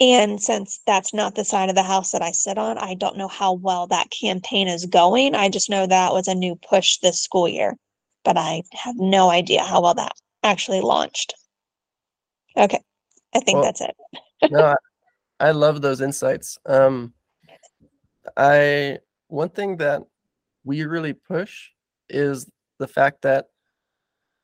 And 0.00 0.42
since 0.42 0.80
that's 0.86 1.14
not 1.14 1.36
the 1.36 1.44
side 1.44 1.68
of 1.68 1.76
the 1.76 1.82
house 1.82 2.10
that 2.10 2.22
I 2.22 2.32
sit 2.32 2.58
on, 2.58 2.78
I 2.78 2.94
don't 2.94 3.16
know 3.16 3.28
how 3.28 3.52
well 3.52 3.86
that 3.88 4.10
campaign 4.10 4.66
is 4.66 4.86
going. 4.86 5.34
I 5.34 5.48
just 5.48 5.70
know 5.70 5.86
that 5.86 6.12
was 6.12 6.26
a 6.26 6.34
new 6.34 6.56
push 6.56 6.98
this 6.98 7.20
school 7.20 7.48
year, 7.48 7.76
but 8.24 8.36
I 8.36 8.62
have 8.72 8.96
no 8.96 9.30
idea 9.30 9.62
how 9.62 9.82
well 9.82 9.94
that 9.94 10.12
actually 10.42 10.80
launched. 10.80 11.34
Okay, 12.56 12.80
I 13.34 13.40
think 13.40 13.56
well, 13.56 13.64
that's 13.64 13.80
it. 13.80 14.50
no, 14.50 14.64
I, 15.40 15.48
I, 15.48 15.50
love 15.52 15.80
those 15.80 16.00
insights. 16.00 16.58
Um, 16.66 17.14
I 18.36 18.98
one 19.28 19.48
thing 19.48 19.76
that 19.76 20.02
we 20.64 20.84
really 20.84 21.12
push 21.12 21.70
is 22.08 22.50
the 22.78 22.88
fact 22.88 23.22
that 23.22 23.46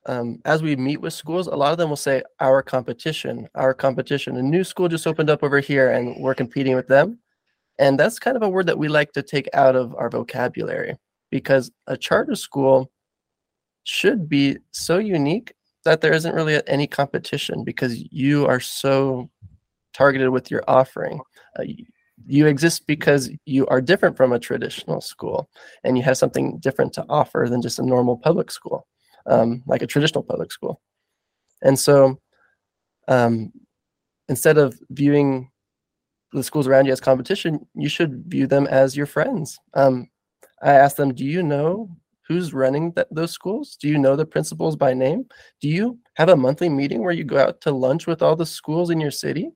um, 0.06 0.40
as 0.44 0.62
we 0.62 0.76
meet 0.76 1.00
with 1.00 1.12
schools, 1.12 1.46
a 1.46 1.54
lot 1.54 1.72
of 1.72 1.78
them 1.78 1.88
will 1.88 1.96
say 1.96 2.22
our 2.40 2.62
competition, 2.62 3.48
our 3.54 3.74
competition. 3.74 4.36
A 4.36 4.42
new 4.42 4.64
school 4.64 4.88
just 4.88 5.06
opened 5.06 5.30
up 5.30 5.42
over 5.42 5.60
here 5.60 5.90
and 5.90 6.16
we're 6.22 6.34
competing 6.34 6.74
with 6.74 6.88
them. 6.88 7.18
And 7.78 7.98
that's 7.98 8.18
kind 8.18 8.36
of 8.36 8.42
a 8.42 8.48
word 8.48 8.66
that 8.66 8.78
we 8.78 8.88
like 8.88 9.12
to 9.12 9.22
take 9.22 9.48
out 9.54 9.76
of 9.76 9.94
our 9.94 10.10
vocabulary 10.10 10.96
because 11.30 11.70
a 11.86 11.96
charter 11.96 12.34
school 12.34 12.90
should 13.84 14.28
be 14.28 14.58
so 14.72 14.98
unique 14.98 15.52
that 15.84 16.00
there 16.00 16.12
isn't 16.12 16.34
really 16.34 16.60
any 16.66 16.86
competition 16.86 17.64
because 17.64 18.02
you 18.12 18.46
are 18.46 18.60
so 18.60 19.30
targeted 19.94 20.28
with 20.28 20.50
your 20.50 20.62
offering. 20.68 21.20
Uh, 21.58 21.62
you, 21.62 21.86
you 22.26 22.46
exist 22.46 22.86
because 22.86 23.30
you 23.46 23.66
are 23.68 23.80
different 23.80 24.16
from 24.16 24.32
a 24.32 24.38
traditional 24.38 25.00
school 25.00 25.48
and 25.84 25.96
you 25.96 26.02
have 26.02 26.18
something 26.18 26.58
different 26.58 26.92
to 26.92 27.04
offer 27.08 27.46
than 27.48 27.62
just 27.62 27.78
a 27.78 27.86
normal 27.86 28.16
public 28.16 28.50
school, 28.50 28.86
um, 29.30 29.62
like 29.66 29.82
a 29.82 29.86
traditional 29.86 30.22
public 30.22 30.52
school. 30.52 30.80
And 31.62 31.78
so 31.78 32.20
um, 33.08 33.52
instead 34.28 34.58
of 34.58 34.78
viewing 34.90 35.50
the 36.32 36.42
schools 36.42 36.66
around 36.66 36.86
you 36.86 36.92
as 36.92 37.00
competition, 37.00 37.66
you 37.74 37.88
should 37.88 38.24
view 38.26 38.46
them 38.46 38.66
as 38.66 38.96
your 38.96 39.06
friends. 39.06 39.58
Um, 39.74 40.08
I 40.62 40.72
asked 40.72 40.96
them, 40.96 41.14
Do 41.14 41.24
you 41.24 41.42
know 41.42 41.90
who's 42.26 42.54
running 42.54 42.92
th- 42.92 43.08
those 43.10 43.32
schools? 43.32 43.76
Do 43.80 43.88
you 43.88 43.98
know 43.98 44.14
the 44.14 44.26
principals 44.26 44.76
by 44.76 44.94
name? 44.94 45.26
Do 45.60 45.68
you 45.68 45.98
have 46.14 46.28
a 46.28 46.36
monthly 46.36 46.68
meeting 46.68 47.02
where 47.02 47.12
you 47.12 47.24
go 47.24 47.38
out 47.38 47.60
to 47.62 47.72
lunch 47.72 48.06
with 48.06 48.22
all 48.22 48.36
the 48.36 48.46
schools 48.46 48.90
in 48.90 49.00
your 49.00 49.10
city 49.10 49.50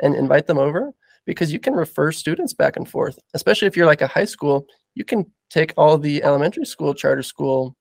and 0.00 0.14
invite 0.14 0.46
them 0.46 0.58
over? 0.58 0.92
Because 1.26 1.52
you 1.52 1.58
can 1.58 1.74
refer 1.74 2.12
students 2.12 2.52
back 2.52 2.76
and 2.76 2.88
forth, 2.88 3.18
especially 3.34 3.66
if 3.66 3.76
you're 3.76 3.86
like 3.86 4.02
a 4.02 4.06
high 4.06 4.24
school, 4.24 4.66
you 4.94 5.04
can 5.04 5.26
take 5.50 5.72
all 5.76 5.98
the 5.98 6.22
elementary 6.22 6.64
school, 6.64 6.94
charter 6.94 7.22
school 7.22 7.76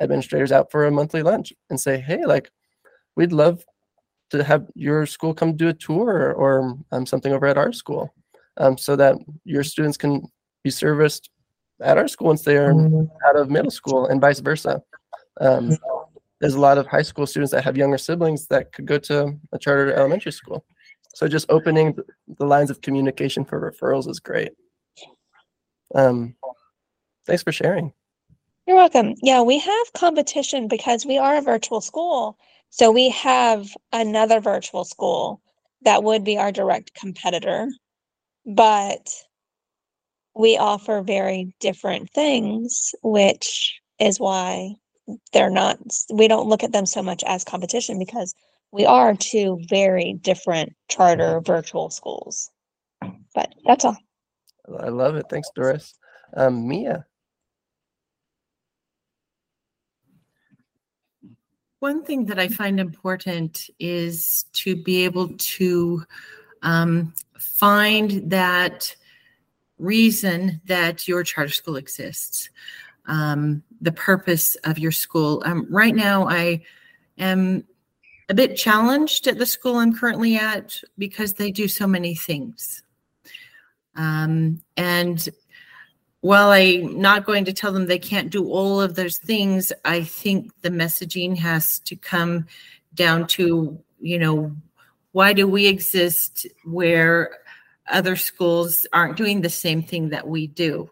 administrators 0.00 0.52
out 0.52 0.70
for 0.70 0.86
a 0.86 0.90
monthly 0.90 1.22
lunch 1.22 1.52
and 1.70 1.80
say, 1.80 1.98
Hey, 1.98 2.24
like, 2.24 2.50
we'd 3.16 3.32
love 3.32 3.64
to 4.30 4.42
have 4.42 4.66
your 4.74 5.04
school 5.06 5.34
come 5.34 5.56
do 5.56 5.68
a 5.68 5.74
tour 5.74 6.32
or 6.32 6.78
um, 6.90 7.04
something 7.04 7.32
over 7.32 7.46
at 7.46 7.58
our 7.58 7.72
school 7.72 8.14
um, 8.56 8.78
so 8.78 8.96
that 8.96 9.16
your 9.44 9.62
students 9.62 9.96
can 9.96 10.26
be 10.64 10.70
serviced 10.70 11.30
at 11.82 11.98
our 11.98 12.08
school 12.08 12.28
once 12.28 12.42
they're 12.42 12.72
out 13.26 13.36
of 13.36 13.50
middle 13.50 13.70
school 13.70 14.06
and 14.06 14.20
vice 14.20 14.40
versa. 14.40 14.82
Um, 15.40 15.76
there's 16.40 16.54
a 16.54 16.60
lot 16.60 16.78
of 16.78 16.86
high 16.86 17.02
school 17.02 17.26
students 17.26 17.52
that 17.52 17.64
have 17.64 17.76
younger 17.76 17.98
siblings 17.98 18.46
that 18.48 18.72
could 18.72 18.86
go 18.86 18.98
to 18.98 19.38
a 19.52 19.58
charter 19.58 19.92
elementary 19.92 20.32
school. 20.32 20.64
So 21.14 21.28
just 21.28 21.50
opening 21.50 21.96
the 22.38 22.46
lines 22.46 22.70
of 22.70 22.80
communication 22.80 23.44
for 23.44 23.60
referrals 23.60 24.08
is 24.08 24.18
great. 24.18 24.52
Um, 25.94 26.36
thanks 27.26 27.42
for 27.42 27.52
sharing. 27.52 27.92
You're 28.66 28.76
welcome. 28.76 29.14
Yeah, 29.22 29.42
we 29.42 29.58
have 29.58 29.92
competition 29.92 30.68
because 30.68 31.04
we 31.04 31.18
are 31.18 31.36
a 31.36 31.42
virtual 31.42 31.80
school. 31.80 32.38
So 32.70 32.90
we 32.90 33.10
have 33.10 33.66
another 33.92 34.40
virtual 34.40 34.84
school 34.84 35.40
that 35.82 36.04
would 36.04 36.22
be 36.24 36.38
our 36.38 36.52
direct 36.52 36.94
competitor, 36.94 37.68
but 38.46 39.10
we 40.34 40.56
offer 40.56 41.02
very 41.02 41.54
different 41.60 42.10
things, 42.10 42.94
which 43.02 43.80
is 43.98 44.20
why 44.20 44.74
they're 45.32 45.50
not, 45.50 45.78
we 46.12 46.28
don't 46.28 46.48
look 46.48 46.62
at 46.62 46.72
them 46.72 46.86
so 46.86 47.02
much 47.02 47.22
as 47.26 47.44
competition 47.44 47.98
because 47.98 48.34
we 48.70 48.86
are 48.86 49.14
two 49.14 49.60
very 49.68 50.14
different 50.14 50.72
charter 50.88 51.40
virtual 51.40 51.90
schools. 51.90 52.50
But 53.34 53.52
that's 53.66 53.84
all. 53.84 53.96
I 54.80 54.88
love 54.88 55.16
it. 55.16 55.26
Thanks, 55.28 55.48
Doris. 55.54 55.94
Um, 56.36 56.66
Mia. 56.68 57.04
One 61.82 62.04
thing 62.04 62.26
that 62.26 62.38
I 62.38 62.46
find 62.46 62.78
important 62.78 63.68
is 63.80 64.44
to 64.52 64.76
be 64.76 65.04
able 65.04 65.30
to 65.36 66.04
um, 66.62 67.12
find 67.36 68.30
that 68.30 68.94
reason 69.78 70.60
that 70.66 71.08
your 71.08 71.24
charter 71.24 71.50
school 71.50 71.74
exists, 71.74 72.50
um, 73.06 73.64
the 73.80 73.90
purpose 73.90 74.54
of 74.62 74.78
your 74.78 74.92
school. 74.92 75.42
Um, 75.44 75.66
right 75.68 75.96
now, 75.96 76.28
I 76.28 76.62
am 77.18 77.64
a 78.28 78.34
bit 78.34 78.56
challenged 78.56 79.26
at 79.26 79.38
the 79.38 79.44
school 79.44 79.74
I'm 79.74 79.92
currently 79.92 80.36
at 80.36 80.80
because 80.98 81.32
they 81.32 81.50
do 81.50 81.66
so 81.66 81.88
many 81.88 82.14
things. 82.14 82.84
Um, 83.96 84.62
and 84.76 85.28
while 86.22 86.50
I'm 86.50 87.00
not 87.00 87.26
going 87.26 87.44
to 87.46 87.52
tell 87.52 87.72
them 87.72 87.86
they 87.86 87.98
can't 87.98 88.30
do 88.30 88.48
all 88.48 88.80
of 88.80 88.94
those 88.94 89.18
things, 89.18 89.72
I 89.84 90.04
think 90.04 90.52
the 90.62 90.70
messaging 90.70 91.36
has 91.38 91.80
to 91.80 91.96
come 91.96 92.46
down 92.94 93.26
to, 93.26 93.76
you 94.00 94.18
know, 94.20 94.54
why 95.10 95.32
do 95.32 95.48
we 95.48 95.66
exist 95.66 96.46
where 96.64 97.38
other 97.88 98.14
schools 98.14 98.86
aren't 98.92 99.16
doing 99.16 99.40
the 99.40 99.50
same 99.50 99.82
thing 99.82 100.10
that 100.10 100.28
we 100.28 100.46
do? 100.46 100.88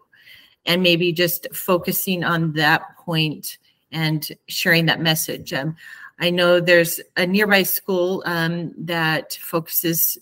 And 0.65 0.83
maybe 0.83 1.13
just 1.13 1.47
focusing 1.55 2.25
on 2.25 2.51
that 2.53 2.97
point 2.97 3.57
and 3.89 4.27
sharing 4.49 4.85
that 4.87 4.99
message. 4.99 5.53
Um, 5.53 5.77
I 6.19 6.29
know 6.29 6.59
there's 6.59 6.99
a 7.15 7.25
nearby 7.25 7.63
school 7.63 8.21
um, 8.25 8.73
that 8.77 9.35
focuses 9.41 10.17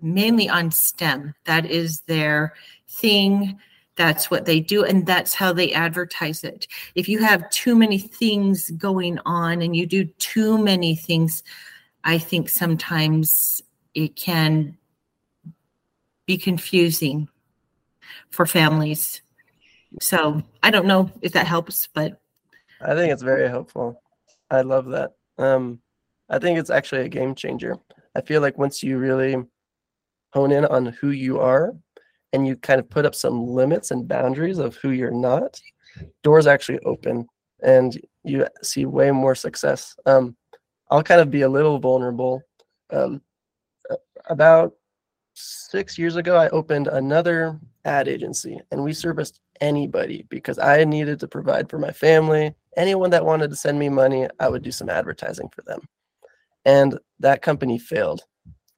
mainly 0.00 0.48
on 0.48 0.70
STEM. 0.70 1.34
That 1.46 1.66
is 1.66 2.02
their 2.02 2.54
thing 2.88 3.58
that's 3.96 4.30
what 4.30 4.44
they 4.44 4.60
do 4.60 4.84
and 4.84 5.06
that's 5.06 5.34
how 5.34 5.52
they 5.52 5.72
advertise 5.72 6.44
it. 6.44 6.66
If 6.94 7.08
you 7.08 7.18
have 7.20 7.48
too 7.50 7.74
many 7.74 7.98
things 7.98 8.70
going 8.70 9.18
on 9.24 9.62
and 9.62 9.74
you 9.74 9.86
do 9.86 10.04
too 10.04 10.58
many 10.58 10.94
things 10.94 11.42
i 12.06 12.16
think 12.18 12.48
sometimes 12.48 13.60
it 13.94 14.14
can 14.16 14.78
be 16.26 16.38
confusing 16.38 17.28
for 18.30 18.46
families. 18.46 19.22
So 20.00 20.42
i 20.62 20.70
don't 20.70 20.86
know 20.86 21.10
if 21.20 21.32
that 21.32 21.46
helps 21.46 21.88
but 21.92 22.20
i 22.80 22.94
think 22.94 23.12
it's 23.12 23.22
very 23.22 23.48
helpful. 23.48 24.00
I 24.50 24.62
love 24.62 24.86
that. 24.86 25.12
Um 25.38 25.80
i 26.28 26.38
think 26.38 26.58
it's 26.58 26.70
actually 26.70 27.02
a 27.02 27.08
game 27.08 27.34
changer. 27.34 27.76
I 28.14 28.20
feel 28.20 28.40
like 28.40 28.56
once 28.56 28.82
you 28.82 28.98
really 28.98 29.36
hone 30.32 30.52
in 30.52 30.64
on 30.64 30.86
who 30.86 31.10
you 31.10 31.40
are 31.40 31.74
and 32.36 32.46
you 32.46 32.54
kind 32.54 32.78
of 32.78 32.88
put 32.90 33.06
up 33.06 33.14
some 33.14 33.46
limits 33.46 33.90
and 33.90 34.06
boundaries 34.06 34.58
of 34.58 34.76
who 34.76 34.90
you're 34.90 35.10
not, 35.10 35.58
doors 36.22 36.46
actually 36.46 36.78
open 36.80 37.26
and 37.62 37.98
you 38.24 38.46
see 38.62 38.84
way 38.84 39.10
more 39.10 39.34
success. 39.34 39.96
Um, 40.04 40.36
I'll 40.90 41.02
kind 41.02 41.22
of 41.22 41.30
be 41.30 41.42
a 41.42 41.48
little 41.48 41.78
vulnerable. 41.78 42.42
Um, 42.90 43.22
about 44.28 44.74
six 45.32 45.96
years 45.96 46.16
ago, 46.16 46.36
I 46.36 46.50
opened 46.50 46.88
another 46.88 47.58
ad 47.86 48.06
agency 48.06 48.60
and 48.70 48.84
we 48.84 48.92
serviced 48.92 49.40
anybody 49.62 50.26
because 50.28 50.58
I 50.58 50.84
needed 50.84 51.18
to 51.20 51.28
provide 51.28 51.70
for 51.70 51.78
my 51.78 51.90
family. 51.90 52.54
Anyone 52.76 53.08
that 53.10 53.24
wanted 53.24 53.48
to 53.48 53.56
send 53.56 53.78
me 53.78 53.88
money, 53.88 54.28
I 54.38 54.50
would 54.50 54.62
do 54.62 54.70
some 54.70 54.90
advertising 54.90 55.48
for 55.54 55.62
them. 55.62 55.80
And 56.66 56.98
that 57.20 57.40
company 57.40 57.78
failed. 57.78 58.24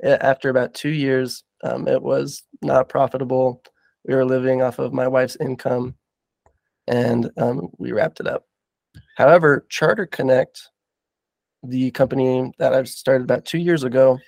After 0.04 0.48
about 0.48 0.74
two 0.74 0.90
years, 0.90 1.42
um, 1.64 1.88
it 1.88 2.00
was 2.00 2.44
not 2.62 2.88
profitable. 2.88 3.62
We 4.06 4.14
were 4.14 4.24
living 4.24 4.62
off 4.62 4.78
of 4.78 4.92
my 4.92 5.08
wife's 5.08 5.36
income, 5.40 5.94
and 6.86 7.30
um, 7.36 7.68
we 7.78 7.92
wrapped 7.92 8.20
it 8.20 8.26
up. 8.26 8.44
However, 9.16 9.66
Charter 9.68 10.06
Connect, 10.06 10.68
the 11.62 11.90
company 11.90 12.52
that 12.58 12.74
I 12.74 12.84
started 12.84 13.24
about 13.24 13.44
two 13.44 13.58
years 13.58 13.84
ago, 13.84 14.18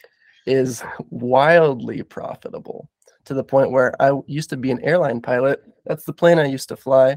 is 0.46 0.82
wildly 1.10 2.02
profitable 2.02 2.88
to 3.24 3.34
the 3.34 3.44
point 3.44 3.70
where 3.70 4.00
I 4.02 4.12
used 4.26 4.50
to 4.50 4.56
be 4.56 4.70
an 4.70 4.82
airline 4.84 5.20
pilot. 5.20 5.62
That's 5.86 6.04
the 6.04 6.12
plane 6.12 6.38
I 6.38 6.46
used 6.46 6.68
to 6.70 6.76
fly, 6.76 7.16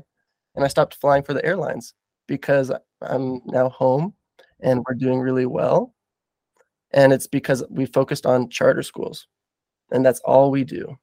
and 0.55 0.63
I 0.63 0.67
stopped 0.67 0.97
flying 1.01 1.23
for 1.23 1.33
the 1.33 1.45
airlines 1.45 1.93
because 2.27 2.71
I'm 3.01 3.41
now 3.45 3.69
home 3.69 4.13
and 4.61 4.83
we're 4.87 4.95
doing 4.95 5.19
really 5.19 5.45
well. 5.45 5.93
And 6.91 7.11
it's 7.11 7.27
because 7.27 7.63
we 7.69 7.85
focused 7.87 8.25
on 8.25 8.49
charter 8.49 8.83
schools 8.83 9.27
and 9.91 10.05
that's 10.05 10.19
all 10.21 10.51
we 10.51 10.63
do. 10.63 10.97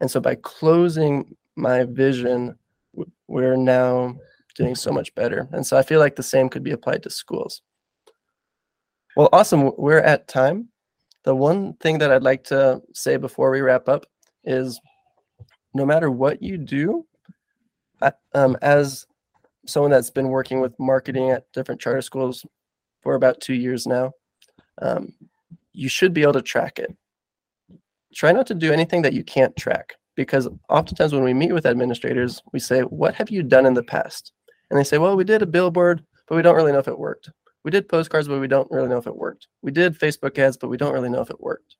And 0.00 0.10
so 0.10 0.20
by 0.20 0.36
closing 0.36 1.36
my 1.56 1.84
vision, 1.84 2.56
we're 3.26 3.56
now 3.56 4.16
doing 4.56 4.74
so 4.74 4.92
much 4.92 5.14
better. 5.14 5.48
And 5.52 5.66
so 5.66 5.76
I 5.76 5.82
feel 5.82 6.00
like 6.00 6.16
the 6.16 6.22
same 6.22 6.48
could 6.48 6.62
be 6.62 6.72
applied 6.72 7.02
to 7.04 7.10
schools. 7.10 7.62
Well, 9.16 9.28
awesome. 9.32 9.72
We're 9.76 10.00
at 10.00 10.28
time. 10.28 10.68
The 11.24 11.34
one 11.34 11.74
thing 11.74 11.98
that 11.98 12.12
I'd 12.12 12.22
like 12.22 12.44
to 12.44 12.80
say 12.94 13.16
before 13.16 13.50
we 13.50 13.60
wrap 13.60 13.88
up 13.88 14.06
is 14.44 14.80
no 15.74 15.84
matter 15.84 16.10
what 16.10 16.42
you 16.42 16.56
do, 16.56 17.06
um, 18.34 18.56
as 18.62 19.06
someone 19.66 19.90
that's 19.90 20.10
been 20.10 20.28
working 20.28 20.60
with 20.60 20.78
marketing 20.78 21.30
at 21.30 21.50
different 21.52 21.80
charter 21.80 22.02
schools 22.02 22.46
for 23.02 23.14
about 23.14 23.40
two 23.40 23.54
years 23.54 23.86
now, 23.86 24.12
um, 24.80 25.12
you 25.72 25.88
should 25.88 26.14
be 26.14 26.22
able 26.22 26.32
to 26.32 26.42
track 26.42 26.78
it 26.78 26.96
try 28.14 28.32
not 28.32 28.46
to 28.48 28.54
do 28.54 28.72
anything 28.72 29.02
that 29.02 29.12
you 29.12 29.24
can't 29.24 29.56
track 29.56 29.94
because 30.16 30.48
oftentimes 30.68 31.12
when 31.12 31.22
we 31.22 31.34
meet 31.34 31.52
with 31.52 31.66
administrators, 31.66 32.42
we 32.52 32.58
say, 32.58 32.80
What 32.80 33.14
have 33.14 33.30
you 33.30 33.42
done 33.42 33.66
in 33.66 33.74
the 33.74 33.82
past? 33.82 34.32
And 34.70 34.78
they 34.78 34.84
say, 34.84 34.98
Well, 34.98 35.16
we 35.16 35.24
did 35.24 35.42
a 35.42 35.46
billboard, 35.46 36.04
but 36.26 36.36
we 36.36 36.42
don't 36.42 36.56
really 36.56 36.72
know 36.72 36.80
if 36.80 36.88
it 36.88 36.98
worked. 36.98 37.30
We 37.64 37.70
did 37.70 37.88
postcards, 37.88 38.28
but 38.28 38.40
we 38.40 38.48
don't 38.48 38.70
really 38.70 38.88
know 38.88 38.98
if 38.98 39.06
it 39.06 39.16
worked. 39.16 39.46
We 39.62 39.70
did 39.70 39.98
Facebook 39.98 40.38
ads, 40.38 40.56
but 40.56 40.68
we 40.68 40.76
don't 40.76 40.92
really 40.92 41.08
know 41.08 41.20
if 41.20 41.30
it 41.30 41.40
worked. 41.40 41.76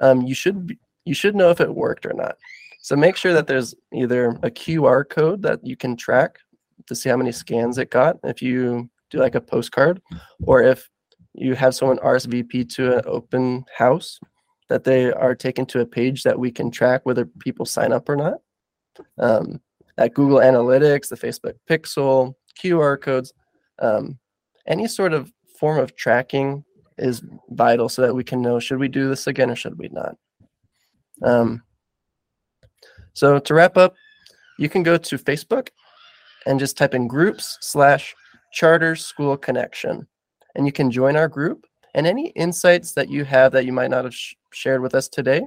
Um, 0.00 0.22
you 0.22 0.34
should 0.34 0.66
be, 0.66 0.78
you 1.04 1.14
should 1.14 1.34
know 1.34 1.50
if 1.50 1.60
it 1.60 1.74
worked 1.74 2.06
or 2.06 2.12
not. 2.12 2.36
So 2.82 2.96
make 2.96 3.16
sure 3.16 3.32
that 3.32 3.46
there's 3.46 3.74
either 3.94 4.30
a 4.42 4.50
QR 4.50 5.08
code 5.08 5.42
that 5.42 5.60
you 5.64 5.76
can 5.76 5.96
track 5.96 6.38
to 6.86 6.94
see 6.94 7.08
how 7.08 7.16
many 7.16 7.32
scans 7.32 7.78
it 7.78 7.90
got 7.90 8.18
if 8.24 8.42
you 8.42 8.90
do 9.10 9.18
like 9.18 9.34
a 9.34 9.40
postcard, 9.40 10.02
or 10.42 10.62
if 10.62 10.90
you 11.32 11.54
have 11.54 11.74
someone 11.74 11.98
RSVP 11.98 12.68
to 12.74 12.98
an 12.98 13.04
open 13.06 13.64
house 13.74 14.18
that 14.74 14.82
they 14.82 15.12
are 15.12 15.36
taken 15.36 15.64
to 15.64 15.78
a 15.78 15.86
page 15.86 16.24
that 16.24 16.36
we 16.36 16.50
can 16.50 16.68
track 16.68 17.02
whether 17.04 17.26
people 17.38 17.64
sign 17.64 17.92
up 17.92 18.08
or 18.08 18.16
not. 18.16 18.38
Um, 19.20 19.60
at 19.96 20.14
Google 20.14 20.38
Analytics, 20.38 21.10
the 21.10 21.16
Facebook 21.16 21.54
Pixel, 21.70 22.34
QR 22.60 23.00
codes, 23.00 23.32
um, 23.78 24.18
any 24.66 24.88
sort 24.88 25.12
of 25.12 25.32
form 25.60 25.78
of 25.78 25.94
tracking 25.94 26.64
is 26.98 27.22
vital 27.50 27.88
so 27.88 28.02
that 28.02 28.16
we 28.16 28.24
can 28.24 28.42
know 28.42 28.58
should 28.58 28.80
we 28.80 28.88
do 28.88 29.08
this 29.08 29.28
again 29.28 29.48
or 29.48 29.54
should 29.54 29.78
we 29.78 29.88
not. 29.92 30.16
Um, 31.22 31.62
so 33.12 33.38
to 33.38 33.54
wrap 33.54 33.76
up, 33.76 33.94
you 34.58 34.68
can 34.68 34.82
go 34.82 34.96
to 34.96 35.18
Facebook 35.18 35.68
and 36.46 36.58
just 36.58 36.76
type 36.76 36.94
in 36.94 37.06
groups 37.06 37.58
slash 37.60 38.12
charter 38.52 38.96
school 38.96 39.36
connection 39.36 40.08
and 40.56 40.66
you 40.66 40.72
can 40.72 40.90
join 40.90 41.14
our 41.14 41.28
group 41.28 41.64
and 41.94 42.06
any 42.06 42.28
insights 42.30 42.92
that 42.92 43.08
you 43.08 43.24
have 43.24 43.52
that 43.52 43.64
you 43.64 43.72
might 43.72 43.90
not 43.90 44.04
have 44.04 44.14
sh- 44.14 44.34
shared 44.52 44.82
with 44.82 44.94
us 44.94 45.08
today 45.08 45.42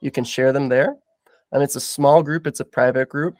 you 0.00 0.12
can 0.12 0.22
share 0.22 0.52
them 0.52 0.68
there. 0.68 0.94
And 1.50 1.62
it's 1.62 1.76
a 1.76 1.80
small 1.80 2.22
group 2.22 2.46
it's 2.46 2.60
a 2.60 2.64
private 2.64 3.08
group 3.08 3.34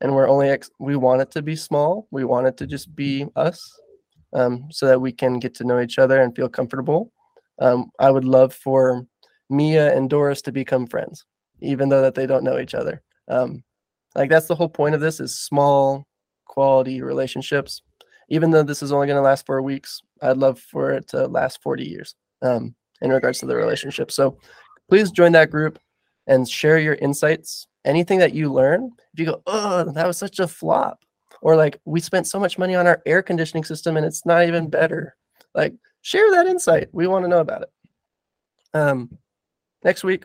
and 0.00 0.14
we're 0.14 0.28
only 0.28 0.56
we 0.78 0.96
want 0.96 1.20
it 1.20 1.30
to 1.32 1.42
be 1.42 1.56
small 1.56 2.08
we 2.10 2.24
want 2.24 2.46
it 2.46 2.56
to 2.58 2.66
just 2.66 2.94
be 2.94 3.26
us 3.36 3.60
um, 4.32 4.68
so 4.70 4.86
that 4.86 5.00
we 5.00 5.12
can 5.12 5.38
get 5.38 5.54
to 5.56 5.64
know 5.64 5.80
each 5.80 5.98
other 5.98 6.22
and 6.22 6.34
feel 6.34 6.48
comfortable. 6.48 7.12
Um, 7.58 7.90
i 7.98 8.10
would 8.10 8.24
love 8.24 8.54
for 8.54 9.06
mia 9.50 9.94
and 9.94 10.08
doris 10.08 10.40
to 10.42 10.52
become 10.52 10.86
friends 10.86 11.26
even 11.62 11.88
though 11.88 12.02
that 12.02 12.14
they 12.14 12.26
don't 12.26 12.44
know 12.44 12.58
each 12.58 12.74
other. 12.74 13.02
Um, 13.28 13.62
like 14.14 14.28
that's 14.28 14.46
the 14.46 14.54
whole 14.54 14.68
point 14.68 14.94
of 14.94 15.00
this 15.00 15.20
is 15.20 15.38
small 15.38 16.06
quality 16.44 17.00
relationships. 17.00 17.82
Even 18.28 18.50
though 18.50 18.62
this 18.62 18.82
is 18.82 18.92
only 18.92 19.06
going 19.06 19.16
to 19.16 19.22
last 19.22 19.46
four 19.46 19.62
weeks 19.62 20.02
i'd 20.22 20.36
love 20.36 20.58
for 20.58 20.92
it 20.92 21.08
to 21.08 21.26
last 21.26 21.62
40 21.62 21.84
years 21.84 22.14
um, 22.42 22.74
in 23.00 23.10
regards 23.10 23.38
to 23.40 23.46
the 23.46 23.56
relationship. 23.56 24.10
So 24.10 24.38
please 24.88 25.10
join 25.10 25.32
that 25.32 25.50
group 25.50 25.78
and 26.26 26.48
share 26.48 26.78
your 26.78 26.94
insights. 26.94 27.66
Anything 27.84 28.20
that 28.20 28.32
you 28.32 28.52
learn 28.52 28.92
if 29.12 29.18
you 29.18 29.26
go 29.26 29.42
oh 29.46 29.90
that 29.92 30.06
was 30.06 30.16
such 30.16 30.38
a 30.38 30.46
flop 30.46 31.00
or 31.40 31.56
like 31.56 31.80
we 31.84 31.98
spent 31.98 32.28
so 32.28 32.38
much 32.38 32.56
money 32.56 32.76
on 32.76 32.86
our 32.86 33.02
air 33.06 33.22
conditioning 33.22 33.64
system 33.64 33.96
and 33.96 34.06
it's 34.06 34.24
not 34.24 34.46
even 34.46 34.70
better 34.70 35.16
like 35.52 35.74
share 36.00 36.30
that 36.30 36.46
insight. 36.46 36.88
We 36.92 37.08
want 37.08 37.24
to 37.24 37.28
know 37.28 37.40
about 37.40 37.62
it. 37.62 37.68
Um, 38.72 39.18
next 39.82 40.04
week 40.04 40.24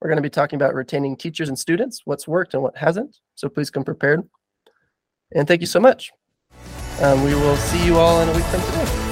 we're 0.00 0.08
going 0.08 0.16
to 0.16 0.22
be 0.22 0.30
talking 0.30 0.56
about 0.56 0.74
retaining 0.74 1.16
teachers 1.16 1.48
and 1.48 1.56
students 1.56 2.02
what's 2.04 2.26
worked 2.26 2.54
and 2.54 2.62
what 2.62 2.76
hasn't. 2.76 3.16
So 3.36 3.48
please 3.48 3.70
come 3.70 3.84
prepared. 3.84 4.28
And 5.32 5.46
thank 5.46 5.60
you 5.60 5.68
so 5.68 5.78
much. 5.78 6.10
Um, 7.00 7.22
we 7.22 7.34
will 7.34 7.56
see 7.56 7.86
you 7.86 7.98
all 7.98 8.20
in 8.20 8.28
a 8.28 8.32
week 8.32 8.44
from 8.46 8.62
today 8.62 9.05